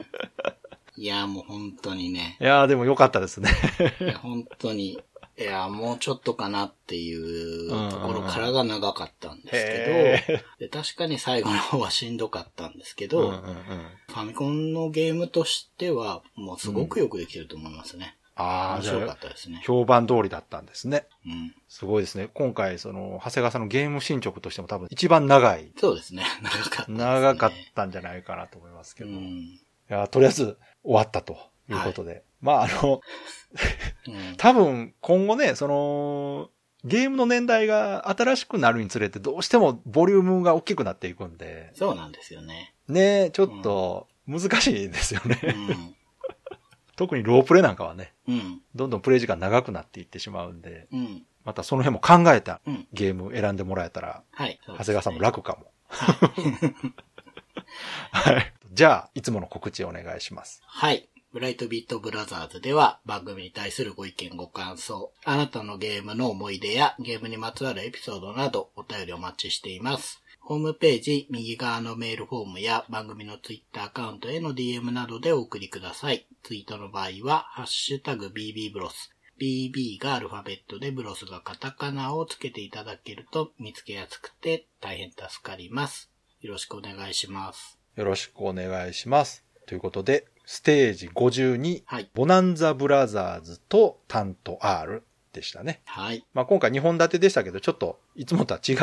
[1.02, 2.36] いや、もう本当にね。
[2.40, 3.50] いやーでも良かったですね。
[4.00, 5.00] いや本当に。
[5.36, 13.34] いや、もうちょっとかなっていうところからが長かったんですへけど、で確かに最後の方はしんどかったんですけうんど、うんうん。
[13.34, 18.16] ファミコンのゲームとしては、もうすごくよくできてると思いますね。
[18.36, 19.60] ああ、じゃ面白かっあ、たですね。
[19.64, 21.06] 評判通りだったんですね。
[21.26, 21.52] うん。
[21.68, 22.28] すごいですね。
[22.32, 26.24] 今回、その、長谷川さんのゲーム進捗としても多分一番長い、そうですね。
[26.42, 26.98] 長かったね。
[26.98, 29.10] 長かったんじゃないかなと思いますけど。
[29.10, 29.60] いうん。
[29.88, 31.36] や、とりあえず終わったと
[31.68, 32.24] いうことで。
[32.40, 33.00] まあ、あの、
[34.08, 34.36] うん。
[34.36, 36.50] 多分今後ね、その、
[36.84, 42.74] ゲームの年代が新しくなるにつれてどうしてもボリュームが大きくなっていくんで、そうなんですよね。
[42.88, 45.40] ね、ちょっと難しいですよね。
[45.44, 45.94] うん。
[46.96, 48.60] 特にロープレイなんかはね、うん。
[48.74, 51.24] どんどんプレイ時間長くなっていってしまうんで、うん。
[51.44, 52.88] またその辺も考えたうん。
[52.92, 54.60] ゲーム選んでもらえたら、はい。
[54.66, 55.70] 長谷川さんも楽かも。
[58.10, 58.52] はい。
[58.72, 60.62] じゃあ、いつもの告知をお願いします。
[60.64, 61.06] はい。
[61.30, 70.22] ブライトビートブラザーズでは番組に対するご意見ご感想、あなたのゲームの思い出やゲームにまつわるエピソードなどお便りお待ちしています。
[70.40, 76.26] ホームページ右側のメールフォームや番組のツイッターアカウントへの DM などでお送りください。
[76.42, 79.14] ツイートの場合は、ハッシュタグ BB ブロス。
[79.38, 86.10] BB がアルファベットでブロスがカタカナをつけていただけると見つけやすくて大変助かります。
[86.40, 87.81] よろしくお願いします。
[87.96, 89.44] よろしくお願いします。
[89.66, 92.10] ということで、ステージ52、はい。
[92.14, 95.02] ボナンザブラザーズとタント R
[95.34, 95.82] でしたね。
[95.84, 96.24] はい。
[96.32, 98.76] まあ今回2本立てでしたけど、ちょっといつもとは違う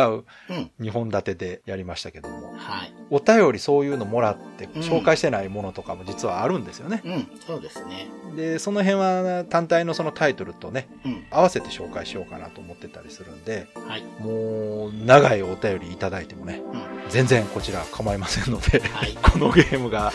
[0.49, 0.71] うん。
[0.79, 2.93] 2本立てでやりましたけども、はい。
[3.11, 7.01] お便りそういうのもらってん紹介してないものとかも実はあるんですよね。
[7.05, 7.27] うん。
[7.45, 8.07] そうですね。
[8.35, 11.25] で、その辺は単体のそのタイトルとね、うん。
[11.29, 14.03] 合わせて紹介しようかなと思ってたりするんで、はい。
[14.19, 17.09] もう長いお便りいただいてもね、うん。
[17.09, 19.15] 全然こちら構いませんので、はい。
[19.21, 20.11] このゲームが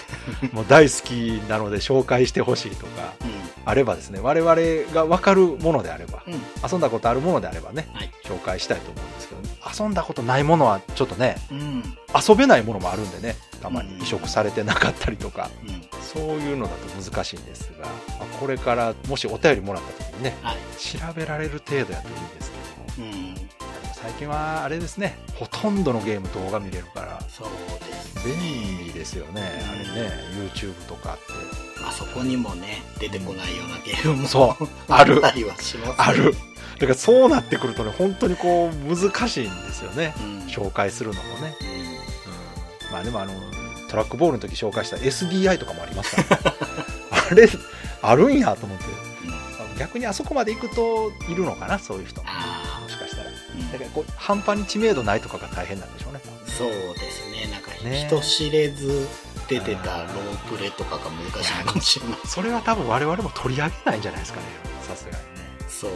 [0.53, 3.25] もう大好きなので紹介してほしいとかう
[3.65, 6.33] あればですね、我々がわかるものであれば、ん。
[6.33, 6.41] うん。
[6.71, 8.11] 遊んだことあるものであればね、はい。
[8.25, 11.83] 紹介したいと思うんですけど、遊んだことないものはちょっとね、うん。
[12.29, 15.83] 遊べないものもあるんでね、たまにうん移植されてなかったりとか、うん。
[16.01, 20.57] そういうのだと難しいんですが、まあこれからもしお便りもらった時にね、はい。
[20.79, 22.51] 調べられる程度やといいんです
[22.97, 23.35] けども、うん。
[23.95, 27.49] 最近はあれですね、ほとんどのゲーム動画見れるから、そう
[27.81, 28.27] です。
[28.27, 30.11] 便利ですよね、あれね、
[30.53, 31.23] YouTube とかって。
[31.87, 34.29] あそこにもね、出てこないようなゲームも。
[34.29, 35.95] そうあるったりはします、ね。
[35.99, 36.35] ある。
[36.79, 40.15] だからそうなってくるとね、本当にこう難しいんですよね。
[40.19, 40.39] うん。
[40.47, 41.55] 紹介するのもね。
[41.61, 41.69] うん。
[41.69, 43.33] うん、まあでもあの、
[43.89, 46.57] トラックボールの時紹介した SDI とかもありますから、ね、
[47.31, 47.49] あれ、
[48.03, 48.85] あるんやと思って。
[49.71, 49.79] うん。
[49.79, 52.23] 逆にあそこまで行くといるのかな、そういう人。
[52.23, 53.25] もあしかしたら。
[53.25, 56.21] だからこう、半端に知名度ないとかが大変なんでしょうね。
[56.47, 57.49] そうですね。
[57.53, 59.09] なんか、ね人知れず
[59.49, 62.19] 出てたロープレとかが難しいかもしれない。
[62.27, 64.47] それは多分我々も取り上げないんじゃないですかね。
[64.83, 65.23] さすがにね。
[65.69, 65.91] そう。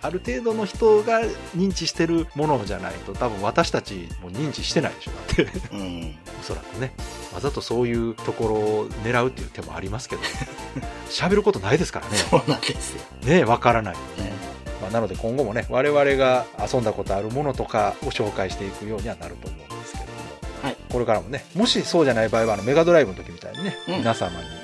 [0.00, 1.20] ある程度の人が
[1.56, 5.10] 認知してるものじゃないと多分私たちも認知してないでしょ。
[5.10, 5.42] だって。
[5.72, 6.14] うん。
[6.40, 6.92] おそらくね。
[7.34, 10.22] わざとそういうところを狙うっていう手もありますけど、
[11.10, 12.16] 喋ることないですからね。
[12.16, 13.02] そうなんですよ。
[13.24, 14.32] ね、わからないとね。
[14.80, 20.10] まあ、なので今後もね、我々が遊んだことあるものとかを紹介していくようにはなると思うんですけども、
[20.62, 24.57] はいこれからもね、もしそうじゃない場合は、あのメガドライブの時みたいにね、うん皆様にうん。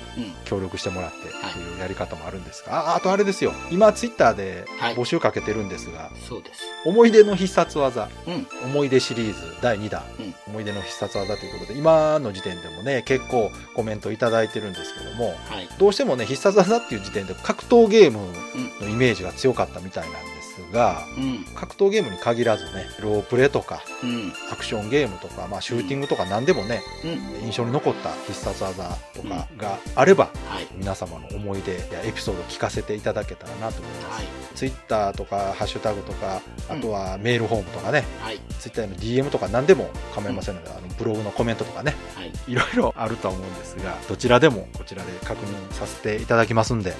[0.44, 6.62] 協力してもらってはいというやり方もあるんですが、ああとあれですよ、今ツイッターではい募集かけてるんですが、そうです。
[6.84, 8.46] 思い出の必殺技、うん。
[8.64, 15.68] 思い出シリーズ第2弾、うん思い出の必殺技ということで、今の時点でもね、結構コメントいただいてるんですけども、はい。
[15.78, 18.88] どうしてもね、必殺技っていう時点で格闘ゲームうん。
[18.88, 21.44] のイメージが強かったみたいなんですが、うん。
[21.54, 24.32] 格闘ゲームに限らずね、ロープレとか、うん。
[24.52, 27.46] アクションゲームとか、まあ、シューティングとか何でもね、うん。
[27.46, 30.66] 印象に残った必殺技とかがあれば、はい。
[30.76, 34.16] 皆様の思い出やエピソードを聞かせていただけたらなと思います。
[34.18, 34.26] はい。
[34.54, 38.40] ツイッターとか、ハッシュタグとか、あとはメールフォームとかね、はい。
[38.58, 42.32] ツイッターの DM とか何でも構いませんので、あのブログのコメントとかね、はい。
[42.46, 46.96] いろいろあるとは思うんですが、どちらでもこちらで確認させていただきますんで、よ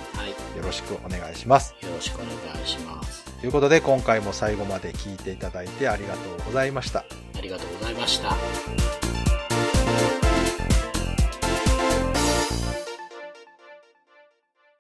[0.63, 1.75] ろしくお願いします。
[1.95, 3.24] ろしくお願いします。
[3.45, 7.01] ということで、今回も最後まで聞いていただいてありがとうございました。
[7.37, 9.04] ありがとうございました。